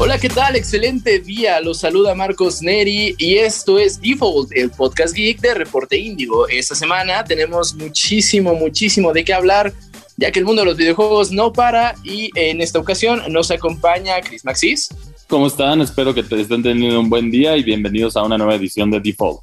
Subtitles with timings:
[0.00, 0.54] Hola, ¿qué tal?
[0.54, 1.60] Excelente día.
[1.60, 6.46] Los saluda Marcos Neri y esto es Default, el podcast geek de Reporte Índigo.
[6.46, 9.72] Esta semana tenemos muchísimo, muchísimo de qué hablar,
[10.16, 14.20] ya que el mundo de los videojuegos no para y en esta ocasión nos acompaña
[14.20, 14.88] Chris Maxis.
[15.26, 15.80] ¿Cómo están?
[15.80, 19.00] Espero que te estén teniendo un buen día y bienvenidos a una nueva edición de
[19.00, 19.40] Default.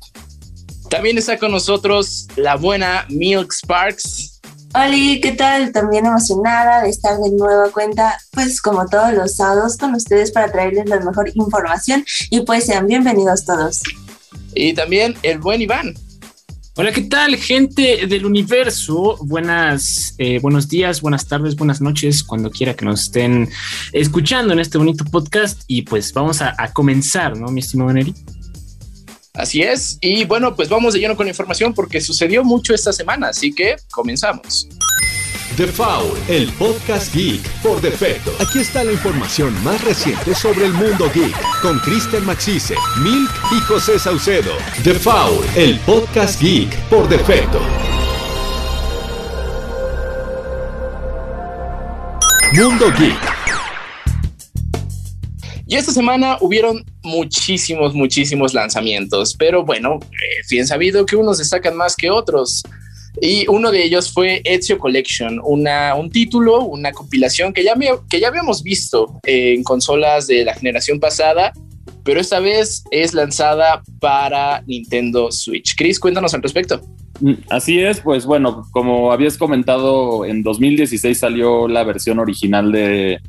[0.89, 4.34] También está con nosotros la buena Milk Sparks.
[4.77, 4.89] Hola,
[5.21, 5.71] ¿qué tal?
[5.71, 10.51] También emocionada de estar de nueva cuenta, pues como todos los sábados con ustedes para
[10.51, 13.81] traerles la mejor información y pues sean bienvenidos todos.
[14.53, 15.93] Y también el buen Iván.
[16.75, 19.15] Hola, ¿qué tal, gente del universo?
[19.21, 23.47] Buenas, eh, buenos días, buenas tardes, buenas noches, cuando quiera que nos estén
[23.93, 25.61] escuchando en este bonito podcast.
[25.67, 28.13] Y pues vamos a, a comenzar, ¿no, mi estimado Neri?
[29.35, 29.97] Así es.
[30.01, 33.53] Y bueno, pues vamos de lleno con la información porque sucedió mucho esta semana, así
[33.53, 34.67] que comenzamos.
[35.57, 38.31] The Foul, el podcast geek por defecto.
[38.39, 43.59] Aquí está la información más reciente sobre el mundo geek con Kristen Maxise, Milk y
[43.61, 44.51] José Saucedo.
[44.83, 47.61] The Foul, el podcast geek por defecto.
[52.55, 53.34] Mundo Geek.
[55.67, 59.99] Y esta semana hubieron muchísimos, muchísimos lanzamientos, pero bueno,
[60.39, 62.61] es bien sabido que unos destacan más que otros.
[63.19, 67.73] Y uno de ellos fue Ezio Collection, un título, una compilación que ya,
[68.09, 71.53] que ya habíamos visto en consolas de la generación pasada,
[72.03, 75.75] pero esta vez es lanzada para Nintendo Switch.
[75.75, 76.81] Chris, cuéntanos al respecto.
[77.21, 83.19] Mm, así es, pues bueno, como habías comentado, en 2016 salió la versión original de,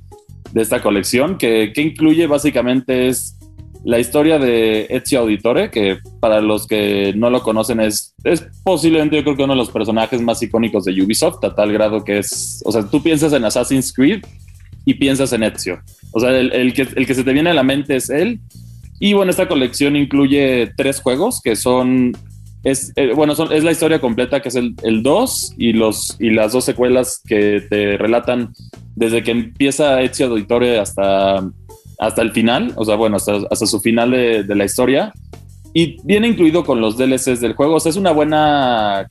[0.57, 3.37] de esta colección, que, incluye básicamente es
[3.85, 9.17] la historia de Ezio Auditore, que para los que no lo conocen es, es posiblemente
[9.17, 12.21] yo creo que uno de los personajes más icónicos de Ubisoft, a tal grado que
[12.21, 14.25] es, o sea, tú piensas en Assassin's Creed
[14.87, 15.79] y piensas en Ezio.
[16.13, 18.41] O sea, el, que, el que se te viene a la mente es él.
[18.99, 22.17] Y bueno, esta colección incluye tres juegos que son
[22.65, 26.53] es, eh, bueno, es la historia completa que es el, 2 y, los, y las
[26.53, 28.55] dos secuelas que te relatan
[28.97, 31.49] desde que empieza Ezio Auditore hasta,
[31.99, 35.13] hasta el final, o sea, bueno, hasta, hasta su final de, la historia.
[35.73, 37.75] Y viene incluido con los DLCs del juego.
[37.75, 39.07] O sea, es una buena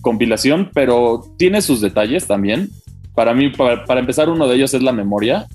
[0.00, 2.70] compilación, pero tiene sus detalles también.
[3.14, 5.46] Para mí, para, para empezar, uno de ellos es la memoria.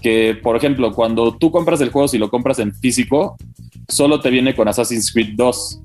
[0.00, 3.36] Que, por ejemplo, cuando tú compras el juego, si lo compras en físico,
[3.88, 5.80] solo te viene con Assassin's Creed 2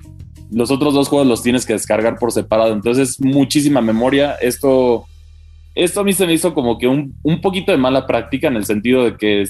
[0.50, 2.72] los otros dos juegos los tienes que descargar por separado.
[2.72, 4.34] Entonces, muchísima memoria.
[4.40, 5.06] Esto,
[5.78, 8.56] esto a mí se me hizo como que un, un poquito de mala práctica en
[8.56, 9.44] el sentido de que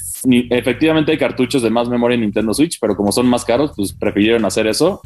[0.51, 3.93] efectivamente hay cartuchos de más memoria en Nintendo Switch, pero como son más caros, pues
[3.93, 5.01] prefirieron hacer eso.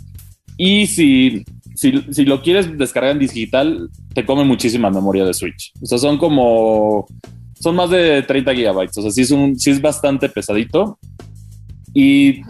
[0.58, 1.46] Y si,
[1.76, 5.72] si, si lo quieres descargar en digital, te come muchísima memoria de Switch.
[5.82, 7.08] O sea, son como.
[7.58, 8.98] Son más de 30 gigabytes.
[8.98, 11.00] O sea, sí es, un, sí es bastante pesadito.
[11.94, 12.42] Y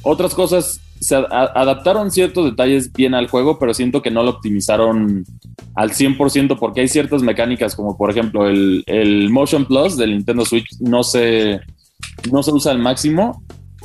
[0.00, 5.24] otras cosas se adaptaron ciertos detalles bien al juego, pero siento que no lo optimizaron
[5.74, 10.44] al 100% porque hay ciertas mecánicas como por ejemplo el, el, Motion Plus del Nintendo
[10.44, 11.60] Switch no se,
[12.32, 13.42] no se usa al máximo.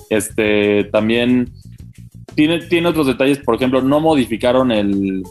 [0.10, 1.52] Este también
[2.36, 5.24] tiene, tiene otros detalles, por ejemplo, no modificaron el,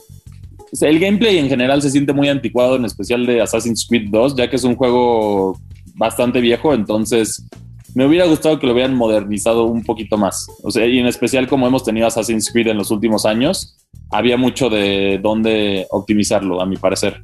[0.80, 4.48] el gameplay en general se siente muy anticuado, en especial de Assassin's Creed 2, ya
[4.48, 5.58] que es un juego
[5.94, 7.46] bastante viejo, entonces
[7.94, 10.46] me hubiera gustado que lo hubieran modernizado un poquito más.
[10.62, 13.76] O sea, y en especial como hemos tenido Assassin's Creed en los últimos años,
[14.10, 17.22] había mucho de dónde optimizarlo, a mi parecer.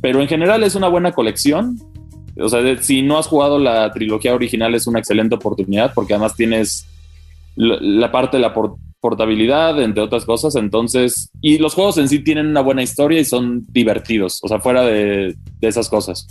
[0.00, 1.78] Pero en general es una buena colección.
[2.38, 6.36] O sea, si no has jugado la trilogía original es una excelente oportunidad porque además
[6.36, 6.86] tienes
[7.54, 8.54] la, parte de la
[9.00, 10.54] portabilidad, entre otras cosas.
[10.56, 14.60] Entonces, y los juegos en sí tienen una buena historia y son divertidos, o sea,
[14.60, 16.26] fuera de esas cosas.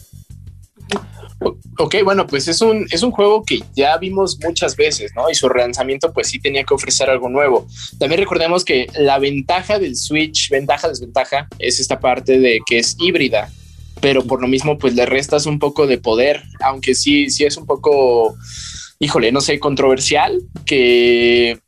[1.78, 5.30] Ok, bueno, pues es un, es un juego que ya vimos muchas veces, ¿no?
[5.30, 7.68] Y su relanzamiento pues sí tenía que ofrecer algo nuevo.
[8.00, 12.96] También recordemos que la ventaja del Switch, ventaja, desventaja, es esta parte de que es
[13.00, 13.52] híbrida,
[14.00, 17.58] pero por lo mismo pues le restas un poco de poder, aunque sí, sí es
[17.58, 18.36] un poco,
[19.00, 21.60] híjole, no sé, controversial que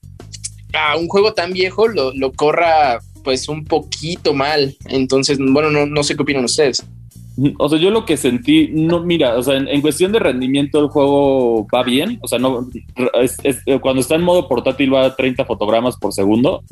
[0.73, 4.77] a un juego tan viejo lo, lo corra pues un poquito mal.
[4.85, 6.81] Entonces, bueno, no, no sé qué opinan ustedes.
[7.59, 10.87] O sea, yo lo que sentí, no, mira, o sea, en, cuestión de rendimiento el
[10.87, 12.67] juego va bien, o sea, no,
[13.81, 16.63] cuando está en modo portátil va a 30 fotogramas por segundo,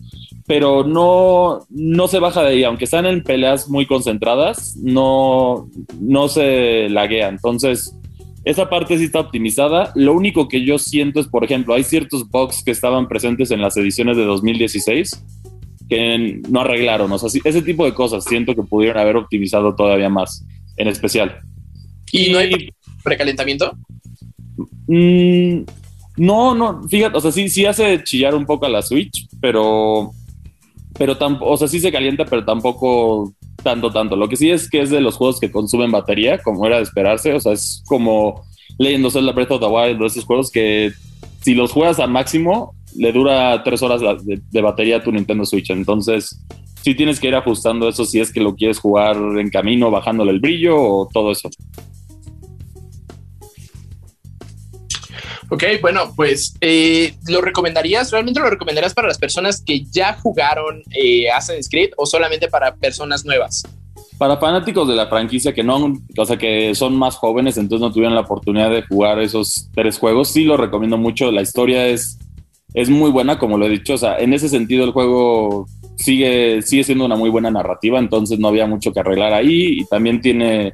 [0.47, 5.67] pero no, no se baja de ahí, aunque están en peleas muy concentradas, no,
[5.99, 7.95] no se laguea, entonces
[8.43, 12.29] esa parte sí está optimizada, lo único que yo siento es, por ejemplo, hay ciertos
[12.29, 15.23] bugs que estaban presentes en las ediciones de 2016
[15.89, 17.11] que no arreglaron.
[17.11, 20.45] O sea, ese tipo de cosas siento que pudieron haber optimizado todavía más,
[20.77, 21.39] en especial.
[22.11, 22.69] ¿Y, no hay
[23.03, 23.75] precalentamiento?
[24.87, 25.63] Mm,
[26.17, 30.11] No, no, fíjate, o sea, sí, sí hace chillar un poco a la Switch, pero,
[30.97, 34.15] pero tampoco, o sea, sí se calienta, pero tampoco tanto, tanto.
[34.15, 36.83] Lo que sí es que es de los juegos que consumen batería, como era de
[36.83, 38.45] esperarse, o sea, es como
[38.77, 40.93] Legend of Zelda Breath of the Wild, de esos juegos que
[41.41, 45.45] si los juegas al máximo, le dura tres horas de, de batería a tu Nintendo
[45.45, 46.41] Switch, entonces
[46.81, 50.31] sí tienes que ir ajustando eso si es que lo quieres jugar en camino, bajándole
[50.31, 51.49] el brillo o todo eso.
[55.49, 58.11] Ok, bueno, pues eh, ¿lo recomendarías?
[58.11, 62.75] ¿Realmente lo recomendarías para las personas que ya jugaron eh, Assassin's Creed o solamente para
[62.75, 63.63] personas nuevas?
[64.17, 67.91] Para fanáticos de la franquicia que no, o sea, que son más jóvenes, entonces no
[67.91, 71.31] tuvieron la oportunidad de jugar esos tres juegos, sí lo recomiendo mucho.
[71.31, 72.17] La historia es,
[72.75, 73.95] es muy buena, como lo he dicho.
[73.95, 75.65] O sea, en ese sentido el juego
[75.97, 79.85] sigue, sigue siendo una muy buena narrativa, entonces no había mucho que arreglar ahí y
[79.85, 80.73] también tiene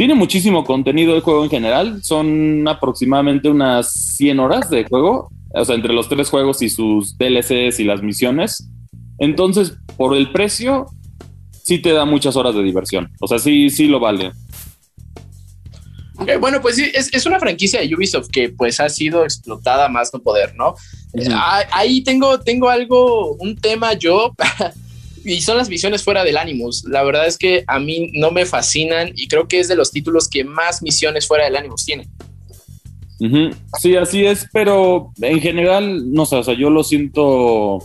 [0.00, 2.02] tiene muchísimo contenido de juego en general.
[2.02, 5.28] Son aproximadamente unas 100 horas de juego.
[5.52, 8.70] O sea, entre los tres juegos y sus DLCs y las misiones.
[9.18, 10.86] Entonces, por el precio,
[11.50, 13.10] sí te da muchas horas de diversión.
[13.20, 14.32] O sea, sí, sí lo vale.
[16.20, 19.88] Okay, bueno, pues sí, es, es, una franquicia de Ubisoft que pues ha sido explotada
[19.88, 20.74] más no poder, ¿no?
[21.72, 24.34] Ahí tengo, tengo algo, un tema yo
[25.24, 26.84] y son las misiones fuera del Animus.
[26.84, 29.90] La verdad es que a mí no me fascinan y creo que es de los
[29.90, 32.06] títulos que más misiones fuera del Animus tiene.
[33.20, 33.56] Uh -huh.
[33.78, 37.78] Sí, así es, pero en general, no sé, o sea, yo lo siento.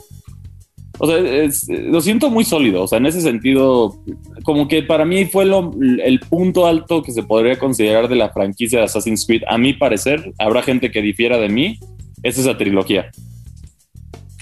[0.97, 2.83] O sea, es, lo siento muy sólido.
[2.83, 3.97] O sea, en ese sentido,
[4.43, 5.71] como que para mí fue lo,
[6.03, 9.43] el punto alto que se podría considerar de la franquicia de Assassin's Creed.
[9.47, 11.79] A mi parecer, habrá gente que difiera de mí.
[12.23, 13.11] Es esa trilogía.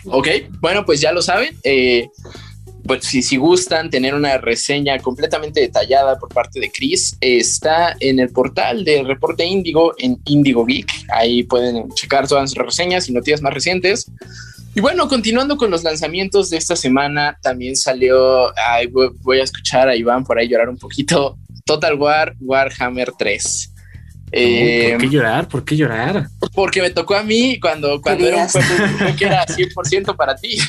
[0.06, 0.28] Ok,
[0.60, 1.56] bueno, pues ya lo saben.
[1.64, 2.08] Eh,
[2.86, 8.20] pues si, si, gustan tener una reseña completamente detallada por parte de Chris, está en
[8.20, 10.92] el portal de Reporte Índigo en Indigo Geek.
[11.14, 14.12] Ahí pueden checar todas las reseñas y noticias más recientes.
[14.76, 19.88] Y bueno, continuando con los lanzamientos de esta semana, también salió, ay, voy a escuchar
[19.88, 23.74] a Iván por ahí llorar un poquito, Total War Warhammer 3.
[24.36, 25.48] Eh, ¿Por qué llorar?
[25.48, 26.28] ¿Por qué llorar?
[26.56, 30.58] Porque me tocó a mí cuando, cuando era un juego que era 100% para ti.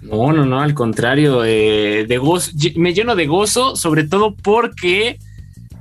[0.00, 5.18] No, no, no, al contrario, eh, de gozo, me lleno de gozo, sobre todo porque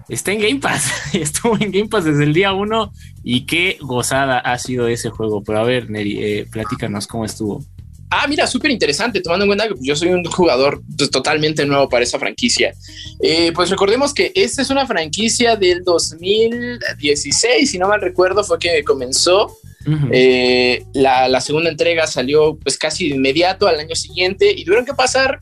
[0.09, 2.91] está en Game Pass, estuvo en Game Pass desde el día uno
[3.23, 5.43] y qué gozada ha sido ese juego.
[5.43, 7.63] Pero a ver, Neri, eh, platícanos cómo estuvo.
[8.09, 11.89] Ah, mira, súper interesante, tomando en cuenta que yo soy un jugador pues, totalmente nuevo
[11.89, 12.73] para esa franquicia.
[13.21, 18.59] Eh, pues recordemos que esta es una franquicia del 2016, si no mal recuerdo, fue
[18.59, 19.57] que comenzó.
[19.85, 20.09] Uh -huh.
[20.11, 24.85] eh, la, la, segunda entrega salió pues casi de inmediato al año siguiente y tuvieron
[24.85, 25.39] que pasar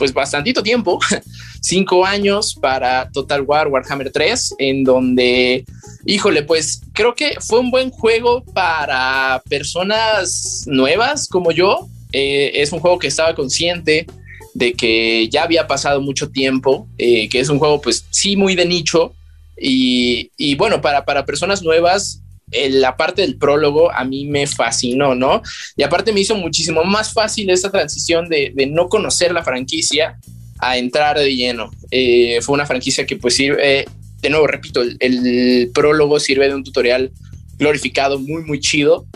[0.00, 0.98] pues bastantito tiempo,
[1.60, 5.66] cinco años para Total War Warhammer 3, en donde,
[6.06, 11.86] híjole, pues creo que fue un buen juego para personas nuevas como yo.
[12.12, 14.06] Eh, es un juego que estaba consciente
[14.54, 18.54] de que ya había pasado mucho tiempo, eh, que es un juego pues sí muy
[18.54, 19.12] de nicho
[19.60, 25.14] y, y bueno, para, para personas nuevas la parte del prólogo a mí me fascinó,
[25.14, 25.42] ¿no?
[25.76, 30.18] Y aparte me hizo muchísimo más fácil esta transición de, de no conocer la franquicia
[30.58, 31.70] a entrar de lleno.
[31.90, 33.84] Eh, fue una franquicia que pues sirve, eh,
[34.20, 37.10] de nuevo, repito, el, el, prólogo sirve de un tutorial
[37.58, 39.06] glorificado muy, muy chido,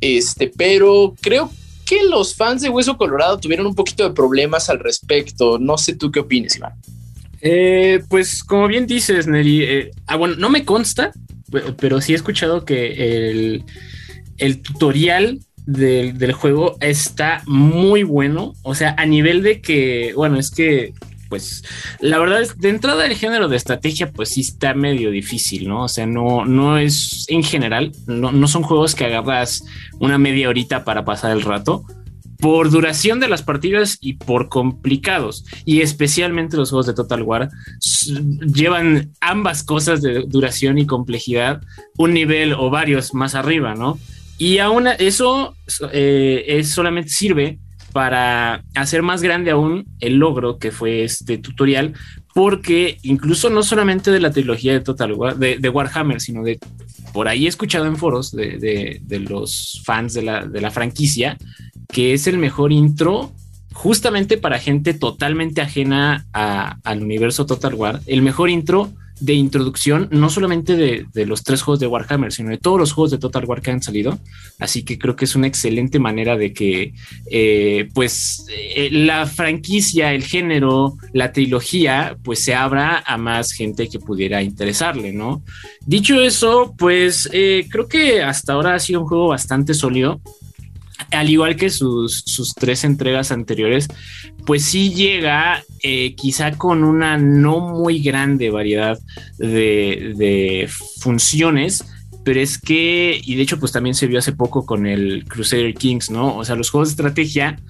[0.00, 1.50] este, pero creo
[1.86, 5.58] que los fans de Hueso Colorado tuvieron un poquito de problemas al respecto.
[5.58, 6.74] No sé tú qué opinas, Iván.
[7.40, 11.12] Eh, pues como bien dices, Neri, eh, ah, bueno, no me consta,
[11.78, 13.64] pero sí he escuchado que el,
[14.38, 18.54] el tutorial del, del, juego está muy bueno.
[18.62, 20.94] O sea, a nivel de que, bueno, es que,
[21.28, 21.64] pues,
[22.00, 25.84] la verdad es, de entrada el género de estrategia, pues sí está medio difícil, ¿no?
[25.84, 29.64] O sea, no, no es en general, no, no son juegos que agarras
[29.98, 31.84] una media horita para pasar el rato
[32.40, 35.44] por duración de las partidas y por complicados.
[35.64, 37.50] Y especialmente los juegos de Total War
[38.52, 41.62] llevan ambas cosas de duración y complejidad
[41.96, 43.98] un nivel o varios más arriba, ¿no?
[44.38, 45.54] Y aún eso
[45.92, 47.58] eh, es, solamente sirve
[47.92, 51.92] para hacer más grande aún el logro que fue este tutorial,
[52.32, 56.58] porque incluso no solamente de la trilogía de Total War, de, de Warhammer, sino de
[57.12, 60.70] por ahí he escuchado en foros de, de, de los fans de la, de la
[60.70, 61.36] franquicia
[61.92, 63.32] que es el mejor intro
[63.72, 70.30] justamente para gente totalmente ajena al universo Total War, el mejor intro de introducción, no
[70.30, 73.60] solamente de, los tres juegos de Warhammer, sino de todos los juegos de Total War
[73.60, 74.18] que han salido.
[74.58, 76.94] Así que creo que es una excelente manera de que,
[77.30, 83.88] eh, pues, eh, la franquicia, el género, la trilogía, pues se abra a más gente
[83.88, 85.42] que pudiera interesarle, ¿no?
[85.84, 90.20] Dicho eso, pues eh, creo que hasta ahora ha sido un juego bastante sólido
[91.10, 93.88] al igual que sus, sus, tres entregas anteriores,
[94.46, 98.98] pues sí llega eh, quizá con una no muy grande variedad
[99.38, 100.68] de,
[101.00, 101.84] funciones,
[102.24, 105.74] pero es que, y de hecho pues también se vio hace poco con el Crusader
[105.74, 106.36] Kings, ¿no?
[106.36, 107.60] O sea, los juegos de estrategia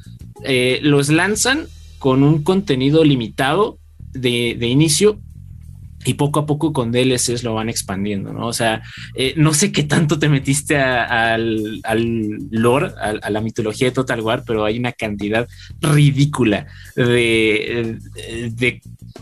[0.44, 1.66] eh, los lanzan
[1.98, 3.78] con un contenido limitado
[4.12, 5.20] de, de inicio,
[6.04, 8.46] y poco a poco con DLCs lo van expandiendo, ¿no?
[8.46, 8.82] O sea,
[9.14, 11.80] eh, no sé qué tanto te metiste al,
[12.50, 15.46] lore, a, la mitología de Total War, pero hay una cantidad
[15.80, 16.66] ridícula
[16.96, 17.98] de,
[18.52, 18.80] de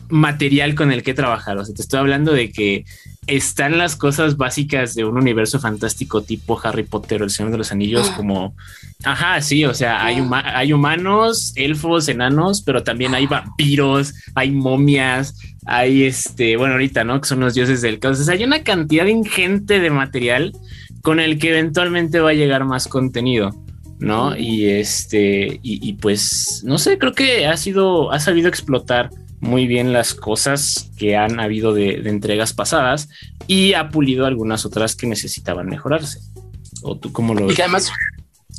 [0.08, 1.58] material con el que trabajar.
[1.58, 2.84] O sea, te estoy hablando de que
[3.28, 7.58] están las cosas básicas de un universo fantástico tipo Harry Potter o El Señor de
[7.58, 8.16] los Anillos, ah.
[8.16, 8.56] como,
[9.04, 15.34] ajá, sí, o sea, hay, hay humanos, elfos, enanos, pero también hay vampiros, hay momias,
[15.66, 17.20] hay este, bueno, ahorita, ¿no?
[17.20, 18.18] Que son los dioses del caos.
[18.18, 20.52] O sea, hay una cantidad ingente de material
[21.02, 23.54] con el que eventualmente va a llegar más contenido,
[23.98, 24.34] ¿no?
[24.36, 29.92] Y este, y, pues, no sé, creo que ha sido, ha sabido explotar muy bien
[29.92, 33.08] las cosas que han habido de, entregas pasadas
[33.46, 36.20] y ha pulido algunas otras que necesitaban mejorarse.
[36.82, 37.58] ¿O tú cómo lo ves?
[37.58, 37.90] Y además,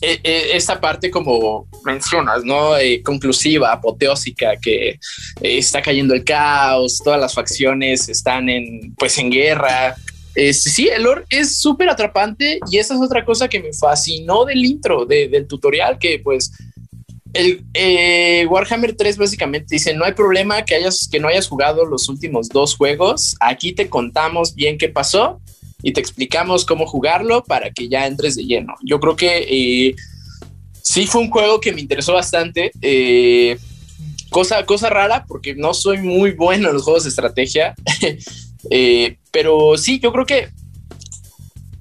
[0.02, 2.78] eh, eh, esta parte como mencionas, ¿no?
[2.78, 5.00] Eh, conclusiva, apoteósica, que
[5.42, 9.96] está cayendo el caos, todas las facciones están en, pues, en guerra.
[10.54, 14.64] sí, el lore es súper atrapante y esa es otra cosa que me fascinó del
[14.64, 16.52] intro, del tutorial, que pues
[17.34, 22.10] el Warhammer 3 básicamente dice no hay problema que hayas que no hayas jugado los
[22.10, 25.40] últimos dos juegos aquí te contamos bien qué pasó
[25.82, 28.76] y te explicamos cómo jugarlo para que ya entres de lleno.
[28.84, 29.96] Yo creo que eh,
[30.82, 32.72] sí fue un juego que me interesó bastante.
[32.82, 33.58] Eh,
[34.30, 37.76] cosa, cosa rara, porque no soy muy bueno en los juegos de estrategia.
[38.70, 40.50] Eh, pero sí, yo creo que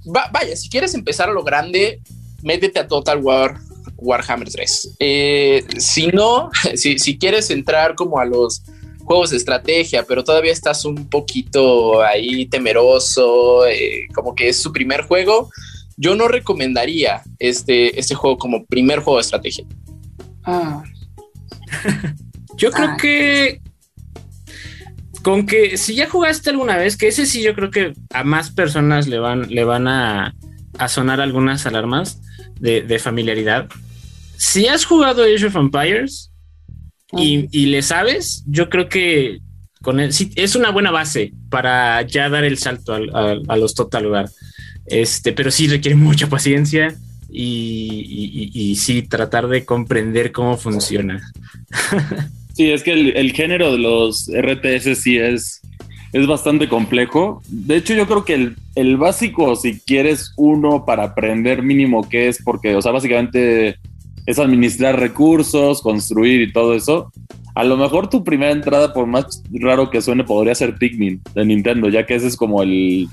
[0.04, 2.00] vaya, si quieres empezar a lo grande,
[2.40, 3.58] métete a Total War
[3.98, 4.96] Warhammer 3.
[5.78, 8.62] si no, si, si quieres entrar como a los
[9.08, 14.70] juegos de estrategia, pero todavía estás un poquito ahí temeroso, eh, como que es su
[14.70, 15.50] primer juego,
[15.96, 19.64] yo no recomendaría este, este juego como primer juego de estrategia.
[20.44, 20.84] Ah.
[22.56, 22.96] yo creo ah.
[23.00, 23.62] que
[25.22, 28.50] con que si ya jugaste alguna vez, que ese sí yo creo que a más
[28.50, 30.34] personas le van, le van a,
[30.86, 32.20] sonar algunas alarmas
[32.60, 33.68] de, de, familiaridad.
[34.38, 36.30] Si has jugado Age of Empires,
[37.12, 39.40] y, le sabes, yo creo que
[39.82, 44.30] con es una buena base para ya dar el salto a, los Total War.
[44.86, 46.94] Este, pero sí requiere mucha paciencia
[47.28, 51.20] y, y, sí tratar de comprender cómo funciona.
[52.54, 55.60] Sí, es que el, género de los RTS sí es,
[56.12, 57.40] es bastante complejo.
[57.46, 62.26] De hecho, yo creo que el, el, básico, si quieres uno para aprender mínimo qué
[62.26, 63.78] es, porque, o sea, básicamente
[64.28, 67.10] es administrar recursos, construir y todo eso.
[67.54, 71.46] A lo mejor tu primera entrada, por más raro que suene, podría ser Pikmin de
[71.46, 73.08] Nintendo, ya que ese es como el,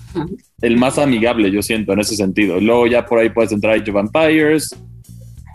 [0.62, 2.60] el más amigable, yo siento, en ese sentido.
[2.60, 4.76] Luego ya por ahí puedes entrar a Age of Vampires,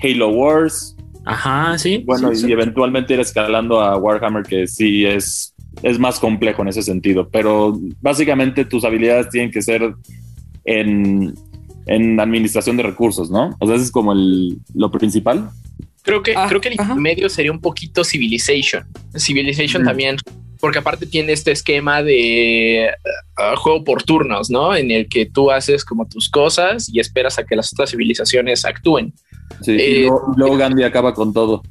[0.03, 0.97] Halo Wars.
[1.27, 2.05] Ajá, sí.
[2.07, 6.83] Bueno, y eventualmente ir escalando a Warhammer, que sí es, es más complejo en ese
[6.83, 7.29] sentido.
[7.29, 9.95] Pero básicamente tus habilidades tienen que ser
[10.65, 11.35] en,
[11.87, 13.57] en administración de recursos, ¿no?
[13.59, 15.51] O sea, eso es como el, lo principal.
[16.03, 18.87] Creo que, ah, creo que el medio sería un poquito Civilization.
[19.17, 20.17] Civilization también,
[20.59, 22.91] porque aparte tiene este esquema de
[23.39, 24.75] uh, juego por turnos, ¿no?
[24.75, 28.65] En el que tú haces como tus cosas y esperas a que las otras civilizaciones
[28.65, 29.13] actúen.
[29.63, 31.63] Sí, y eh, luego, Gandhi acaba con todo.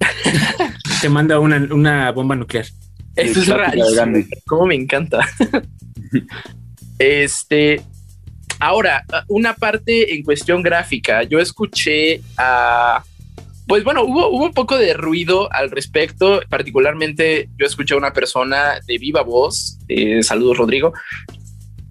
[1.00, 2.66] Te manda una, una bomba nuclear.
[3.16, 3.82] Eso es raro.
[4.46, 5.20] Cómo me encanta.
[6.98, 7.82] este,
[8.62, 13.02] Ahora, una parte en cuestión gráfica, yo escuché a...
[13.66, 18.78] Pues bueno, hubo, un poco de ruido al respecto, particularmente yo escuché a una persona
[18.86, 20.92] de viva voz, eh, saludos Rodrigo,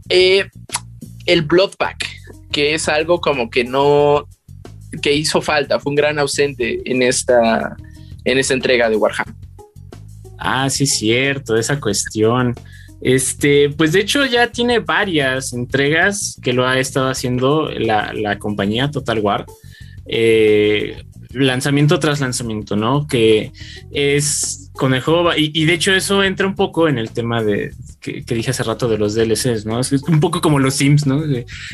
[0.07, 0.49] eh,
[1.25, 2.07] el Bloodpack,
[2.53, 4.29] que es algo como que no,
[5.01, 7.75] que hizo falta, fue un gran ausente en esta,
[8.23, 9.35] en esta entrega de Warhammer.
[10.37, 12.55] Ah, sí, cierto, esa cuestión.
[13.01, 18.91] Este, pues de hecho ya tiene varias entregas que lo ha estado haciendo la, compañía
[18.91, 19.45] Total War.
[20.05, 21.03] Eh,
[21.33, 23.07] lanzamiento tras lanzamiento, ¿no?
[23.07, 23.51] Que
[23.91, 27.73] es con el juego, y, de hecho eso entra un poco en el tema de
[27.99, 29.79] que, dije hace rato de los DLCs, ¿no?
[29.79, 31.21] Es un poco como los Sims, ¿no?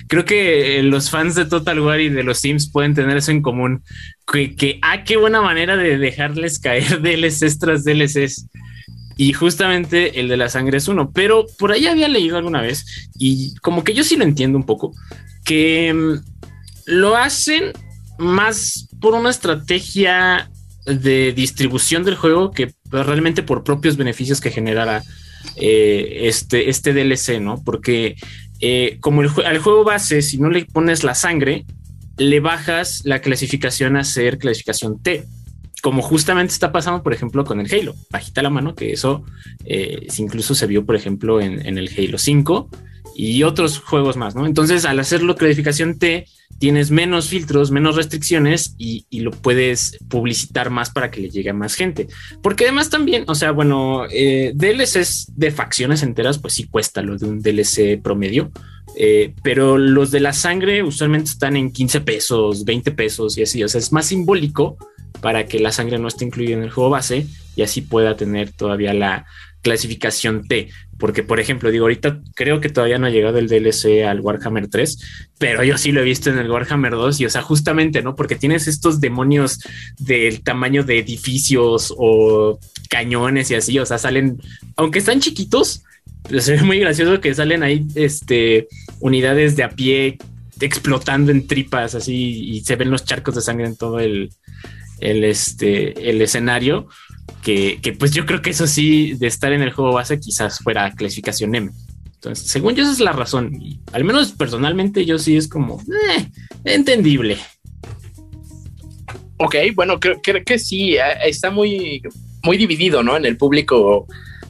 [0.07, 3.41] Creo que los fans de Total War y de los Sims pueden tener eso en
[3.41, 3.83] común,
[4.31, 8.47] que, que ah, qué buena manera de dejarles caer DLCs tras DLCs.
[9.17, 13.09] Y justamente el de la sangre es uno, pero por ahí había leído alguna vez
[13.17, 14.93] y como que yo sí lo entiendo un poco,
[15.43, 16.13] que mm,
[16.85, 17.73] lo hacen
[18.19, 20.49] más por una estrategia
[20.85, 25.03] de distribución del juego que realmente por propios beneficios que generara
[25.55, 27.61] eh, este, este DLC, ¿no?
[27.63, 28.15] Porque
[28.59, 31.65] eh, como el al juego base, si no le pones la sangre,
[32.17, 35.25] le bajas la clasificación a ser clasificación T
[35.81, 37.95] como justamente está pasando, por ejemplo, con el Halo.
[38.09, 39.23] Bajita la mano, que eso
[39.65, 42.69] eh, incluso se vio, por ejemplo, en, el Halo 5
[43.15, 44.45] y otros juegos más, ¿no?
[44.45, 46.25] Entonces, al hacerlo clasificación T,
[46.59, 51.53] tienes menos filtros, menos restricciones y, lo puedes publicitar más para que le llegue a
[51.53, 52.07] más gente.
[52.41, 57.17] Porque además también, o sea, bueno, eh, DLCs de facciones enteras, pues sí cuesta lo
[57.17, 58.51] de un DLC promedio.
[58.95, 63.63] Eh, pero los de la sangre usualmente están en 15 pesos, 20 pesos y así,
[63.63, 64.77] o sea, es más simbólico
[65.21, 68.51] para que la sangre no esté incluida en el juego base y así pueda tener
[68.51, 69.25] todavía la
[69.61, 70.69] clasificación T.
[70.97, 74.67] Porque, por ejemplo, digo, ahorita creo que todavía no ha llegado el DLC al Warhammer
[74.67, 74.97] 3,
[75.37, 78.15] pero yo sí lo he visto en el Warhammer 2 y, o sea, justamente, ¿no?
[78.15, 79.59] Porque tienes estos demonios
[79.99, 82.59] del tamaño de edificios o
[82.89, 84.41] cañones y así, o sea, salen,
[84.75, 85.83] aunque están chiquitos,
[86.39, 88.67] se ve muy gracioso que salen ahí, este,
[88.99, 90.17] unidades de a pie
[90.59, 94.31] explotando en tripas así y se ven los charcos de sangre en todo el,
[94.99, 96.87] el, este, el escenario,
[97.43, 100.91] que, pues yo creo que eso sí, de estar en el juego base, quizás fuera
[100.91, 101.71] clasificación M.
[102.15, 103.53] Entonces, según yo, esa es la razón.
[103.93, 106.29] Al menos personalmente, yo sí es como eh,
[106.65, 107.37] entendible.
[109.37, 112.01] Ok, bueno, creo, que sí, eh, está muy,
[112.43, 113.15] muy dividido, ¿no?
[113.15, 114.07] En el público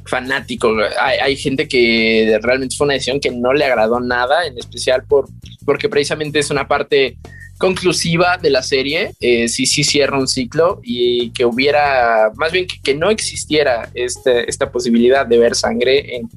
[0.07, 0.75] fanático.
[0.99, 5.27] Hay, gente que realmente fue una decisión que no le agradó nada, en especial por,
[5.65, 7.17] porque precisamente es una parte
[7.57, 12.67] conclusiva de la serie, eh, sí, sí cierra un ciclo y que hubiera, más bien
[12.67, 16.29] que, no existiera este, esta posibilidad de ver sangre en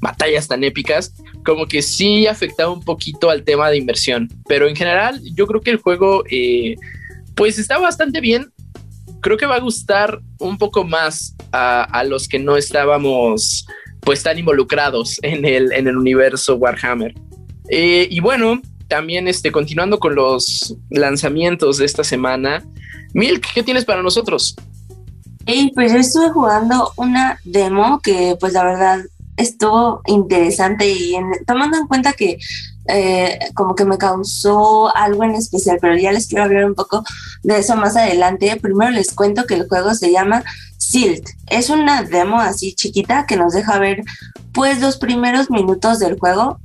[0.00, 1.14] batallas tan épicas,
[1.44, 5.60] como que sí afectaba un poquito al tema de inversión, pero en general yo creo
[5.60, 6.76] que el juego eh,
[7.34, 8.51] pues está bastante bien,
[9.22, 13.66] creo que va a gustar un poco más a, los que no estábamos
[14.00, 17.14] pues tan involucrados en el, en el universo Warhammer.
[17.70, 22.62] Eh, y bueno, también este, continuando con los lanzamientos de esta semana,
[23.14, 24.54] Milk, ¿qué tienes para nosotros?
[25.74, 29.00] pues yo estuve jugando una demo que pues la verdad
[29.36, 31.14] estuvo interesante y
[31.46, 32.38] tomando en cuenta que
[32.86, 37.04] eh, como que me causó algo en especial, pero ya les quiero hablar un poco
[37.42, 38.56] de eso más adelante.
[38.60, 40.42] Primero les cuento que el juego se llama
[40.76, 41.28] Silt.
[41.48, 44.02] Es una demo así chiquita que nos deja ver
[44.52, 46.58] pues los primeros minutos del juego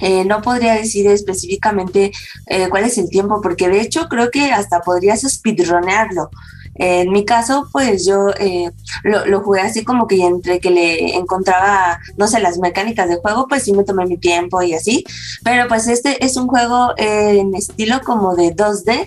[0.00, 2.10] eh, no podría decir específicamente
[2.46, 6.28] eh, cuál es el tiempo, porque de hecho creo que hasta podrías speedronearlo.
[6.74, 8.70] En mi caso, pues yo eh,
[9.04, 13.46] lo, jugué así como que entre que le encontraba, no sé, las mecánicas del juego,
[13.48, 15.04] pues sí me tomé mi tiempo y así.
[15.44, 19.06] Pero pues este es un juego en estilo como de 2D,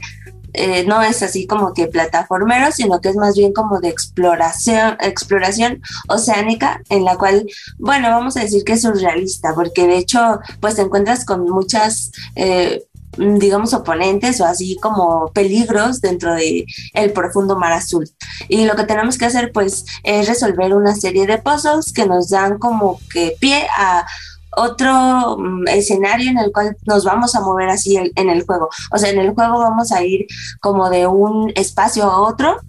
[0.58, 4.96] eh, no es así como que plataformero, sino que es más bien como de exploración,
[5.02, 7.46] exploración oceánica, en la cual,
[7.78, 12.12] bueno, vamos a decir que es surrealista, porque de hecho, pues te encuentras con muchas
[12.36, 12.84] eh,
[13.18, 18.10] digamos oponentes o así como peligros dentro de el profundo mar azul
[18.48, 22.30] y lo que tenemos que hacer pues es resolver una serie de puzzles que nos
[22.30, 24.06] dan como que pie a
[24.58, 28.70] otro mm, escenario en el cual nos vamos a mover así en el juego.
[28.92, 30.26] O sea, en el juego vamos a ir
[30.62, 32.62] como de un espacio a otro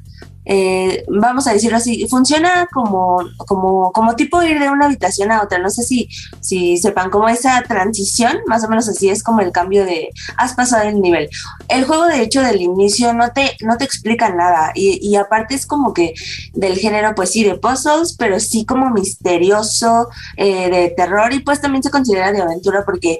[0.49, 5.43] eh, vamos a decirlo así, funciona como, como, como tipo ir de una habitación a
[5.43, 5.59] otra.
[5.59, 6.09] No sé si,
[6.41, 10.55] si sepan cómo esa transición, más o menos así es como el cambio de has
[10.55, 11.29] pasado el nivel.
[11.69, 14.71] El juego, de hecho, del inicio no te, no te explica nada.
[14.75, 16.15] Y, y aparte es como que
[16.55, 21.61] del género, pues sí, de puzzles, pero sí como misterioso, eh, de terror, y pues
[21.61, 23.19] también se considera de aventura porque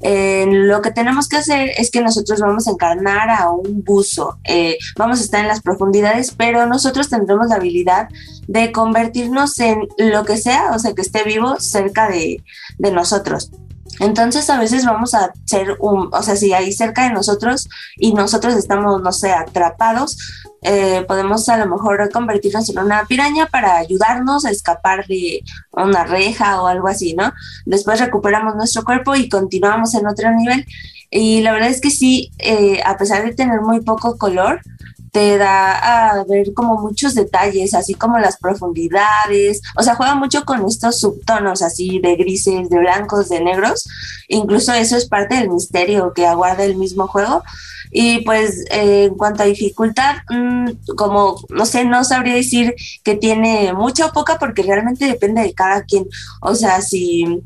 [0.00, 4.38] eh, lo que tenemos que hacer es que nosotros vamos a encarnar a un buzo,
[4.44, 8.08] eh, vamos a estar en las profundidades, pero nosotros tendremos la habilidad
[8.46, 12.42] de convertirnos en lo que sea, o sea, que esté vivo cerca de,
[12.78, 13.50] de nosotros.
[14.00, 18.12] Entonces a veces vamos a ser un, o sea, si hay cerca de nosotros y
[18.12, 20.16] nosotros estamos, no sé, atrapados,
[20.62, 26.04] eh, podemos a lo mejor convertirnos en una piraña para ayudarnos a escapar de una
[26.04, 27.32] reja o algo así, ¿no?
[27.64, 30.64] Después recuperamos nuestro cuerpo y continuamos en otro nivel.
[31.10, 34.60] Y la verdad es que sí, eh, a pesar de tener muy poco color,
[35.12, 40.44] te da a ver como muchos detalles, así como las profundidades, o sea, juega mucho
[40.44, 43.88] con estos subtonos así de grises, de blancos, de negros,
[44.28, 47.42] incluso eso es parte del misterio que aguarda el mismo juego.
[47.90, 53.14] Y pues eh, en cuanto a dificultad, mm, como no sé, no sabría decir que
[53.14, 56.06] tiene mucha o poca porque realmente depende de cada quien.
[56.42, 57.42] O sea, si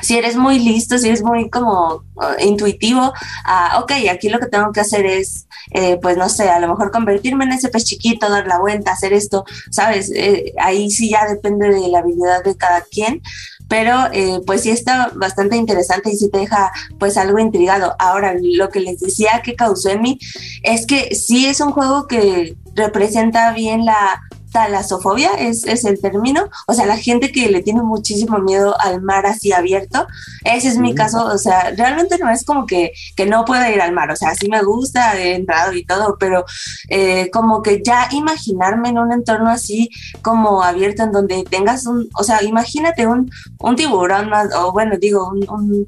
[0.00, 3.12] si eres muy listo, si eres muy como uh, intuitivo,
[3.44, 6.68] ah, ok, aquí lo que tengo que hacer es, eh, pues no sé, a lo
[6.68, 10.10] mejor convertirme en ese pez chiquito, dar la vuelta, hacer esto, ¿sabes?
[10.14, 13.22] Eh, ahí sí ya depende de la habilidad de cada quien,
[13.68, 17.94] pero eh, pues sí está bastante interesante y sí te deja pues algo intrigado.
[17.98, 20.18] Ahora, lo que les decía que causó en mí
[20.62, 26.48] es que sí es un juego que representa bien la talasofobia es, es el término,
[26.66, 30.06] o sea, la gente que le tiene muchísimo miedo al mar así abierto,
[30.44, 33.80] ese es mi caso, o sea, realmente no es como que, que no pueda ir
[33.80, 36.44] al mar, o sea, sí me gusta, he entrado y todo, pero
[36.88, 39.90] eh, como que ya imaginarme en un entorno así
[40.22, 44.96] como abierto en donde tengas un, o sea, imagínate un, un tiburón más, o bueno,
[44.98, 45.86] digo, un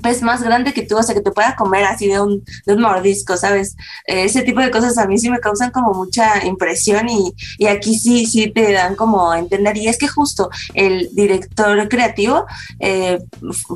[0.00, 2.74] pez más grande que tú, o sea, que te pueda comer así de un, de
[2.74, 3.76] un mordisco, ¿sabes?
[4.06, 7.66] Eh, ese tipo de cosas a mí sí me causan como mucha impresión y, y,
[7.66, 9.76] aquí sí, sí te dan como a entender.
[9.76, 12.46] Y es que justo el director creativo
[12.80, 13.18] eh,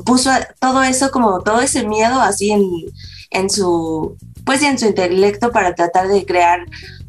[0.05, 2.63] puso todo eso, como todo ese miedo así en,
[3.31, 6.65] en su, pues en su intelecto para tratar de crear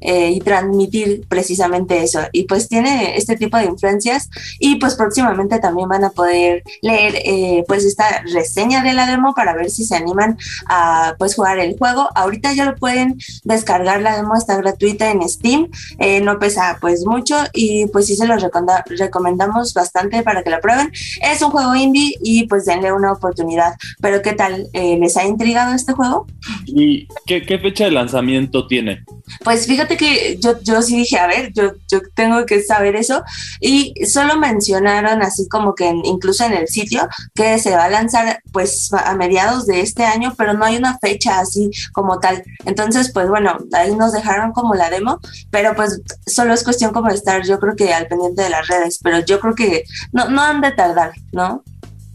[0.07, 2.21] eh, y transmitir precisamente eso.
[2.31, 7.15] Y pues tiene este tipo de influencias y pues próximamente también van a poder leer
[7.25, 10.37] eh, pues esta reseña de la demo para ver si se animan
[10.67, 12.11] a pues jugar el juego.
[12.15, 17.07] Ahorita ya lo pueden descargar, la demo está gratuita en Steam, eh, no pesa pues
[17.07, 18.45] mucho y pues sí se los
[18.87, 20.93] recomendamos bastante para que lo prueben.
[21.23, 23.73] Es un juego indie y pues denle una oportunidad.
[24.03, 24.69] Pero ¿qué tal?
[24.75, 26.27] ¿Les ha intrigado este juego?
[26.67, 29.03] ¿Y qué, qué fecha de lanzamiento tiene?
[29.43, 33.23] Pues fíjate que yo, yo sí dije, a ver, yo, yo tengo que saber eso.
[33.61, 38.41] Y solo mencionaron así como que incluso en el sitio que se va a lanzar
[38.53, 42.43] pues a mediados de este año, pero no hay una fecha así como tal.
[42.65, 47.09] Entonces, pues bueno, ahí nos dejaron como la demo, pero pues solo es cuestión como
[47.09, 50.29] de estar yo creo que al pendiente de las redes, pero yo creo que no,
[50.29, 51.63] no han de tardar, ¿no?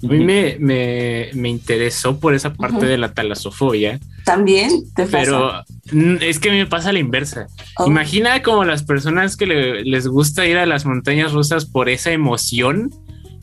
[0.01, 2.87] A mí me, me, me, interesó por esa parte uh -huh.
[2.87, 3.99] de la talasofobia.
[4.29, 5.65] También, te pasa?
[5.89, 7.47] Pero es que a mí me pasa la inversa.
[7.77, 7.87] Oh.
[7.87, 12.11] Imagina como las personas que le, les gusta ir a las montañas rusas por esa
[12.11, 12.91] emoción,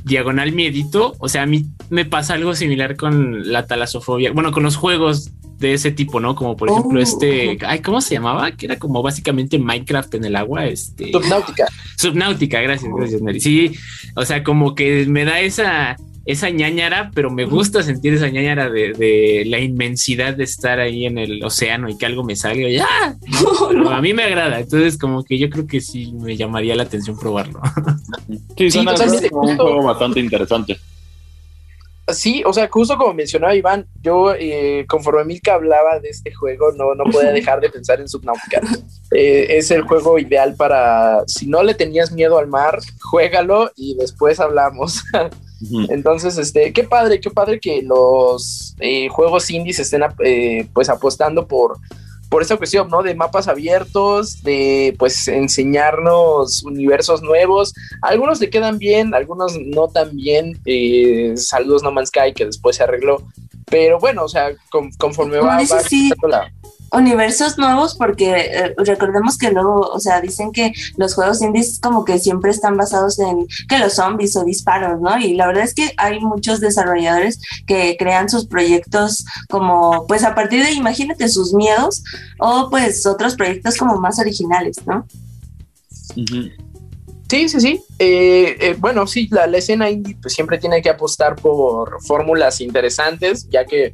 [0.05, 1.15] diagonal miedito.
[1.19, 4.31] O sea, a mí me pasa algo similar con la talasofobia.
[4.31, 6.37] Bueno, con los juegos de ese tipo, ¿no?
[6.37, 7.03] Como por ejemplo oh.
[7.03, 8.53] este, ay, ¿cómo se llamaba?
[8.53, 11.11] Que era como básicamente Minecraft en el agua, este.
[11.11, 11.67] Subnáutica.
[11.97, 13.41] Subnáutica, gracias, gracias, Mary.
[13.41, 13.73] Sí,
[14.15, 15.97] o sea, como que me da esa
[16.27, 21.07] esa ñañara, pero me gusta sentir esa ñañara de, de, la inmensidad de estar ahí
[21.07, 22.69] en el océano y que algo me salga.
[22.69, 23.73] Ya, ¿no?
[23.73, 24.59] no, a mí me agrada.
[24.59, 27.61] Entonces, como que yo creo que sí me llamaría la atención probarlo.
[28.57, 30.77] Sí, suena sí, como un juego bastante interesante.
[32.09, 36.73] Sí, o sea, justo como mencionaba Iván, yo eh, conforme Milka hablaba de este juego,
[36.73, 38.61] no, no podía dejar de pensar en Subnautica.
[39.13, 43.97] Eh, es el juego ideal para, si no le tenías miedo al mar, juégalo y
[43.97, 45.05] después hablamos.
[45.89, 51.47] Entonces, este, qué padre, qué padre que los eh, juegos indies estén eh, pues apostando
[51.47, 51.79] por,
[52.29, 53.03] por esta cuestión, ¿no?
[53.03, 57.73] De mapas abiertos, de pues enseñarnos universos nuevos.
[58.03, 60.61] Algunos le quedan bien, algunos no tan bien.
[60.65, 63.23] Eh, saludos No Man's Sky, que después se arregló.
[63.69, 66.13] Pero bueno, o sea, con, conforme va, va sí.
[66.29, 66.53] la,
[66.97, 72.05] universos nuevos porque eh, recordemos que luego, o sea, dicen que los juegos indies como
[72.05, 75.19] que siempre están basados en que los zombies o disparos, ¿no?
[75.19, 80.35] Y la verdad es que hay muchos desarrolladores que crean sus proyectos como, pues a
[80.35, 82.03] partir de, imagínate, sus miedos
[82.39, 85.07] o pues otros proyectos como más originales, ¿no?
[86.17, 86.53] Uh -huh.
[87.29, 87.81] Sí, sí, sí.
[87.99, 92.61] Eh, eh, bueno, sí, la, la, escena indie pues siempre tiene que apostar por fórmulas
[92.61, 93.91] interesantes, ya que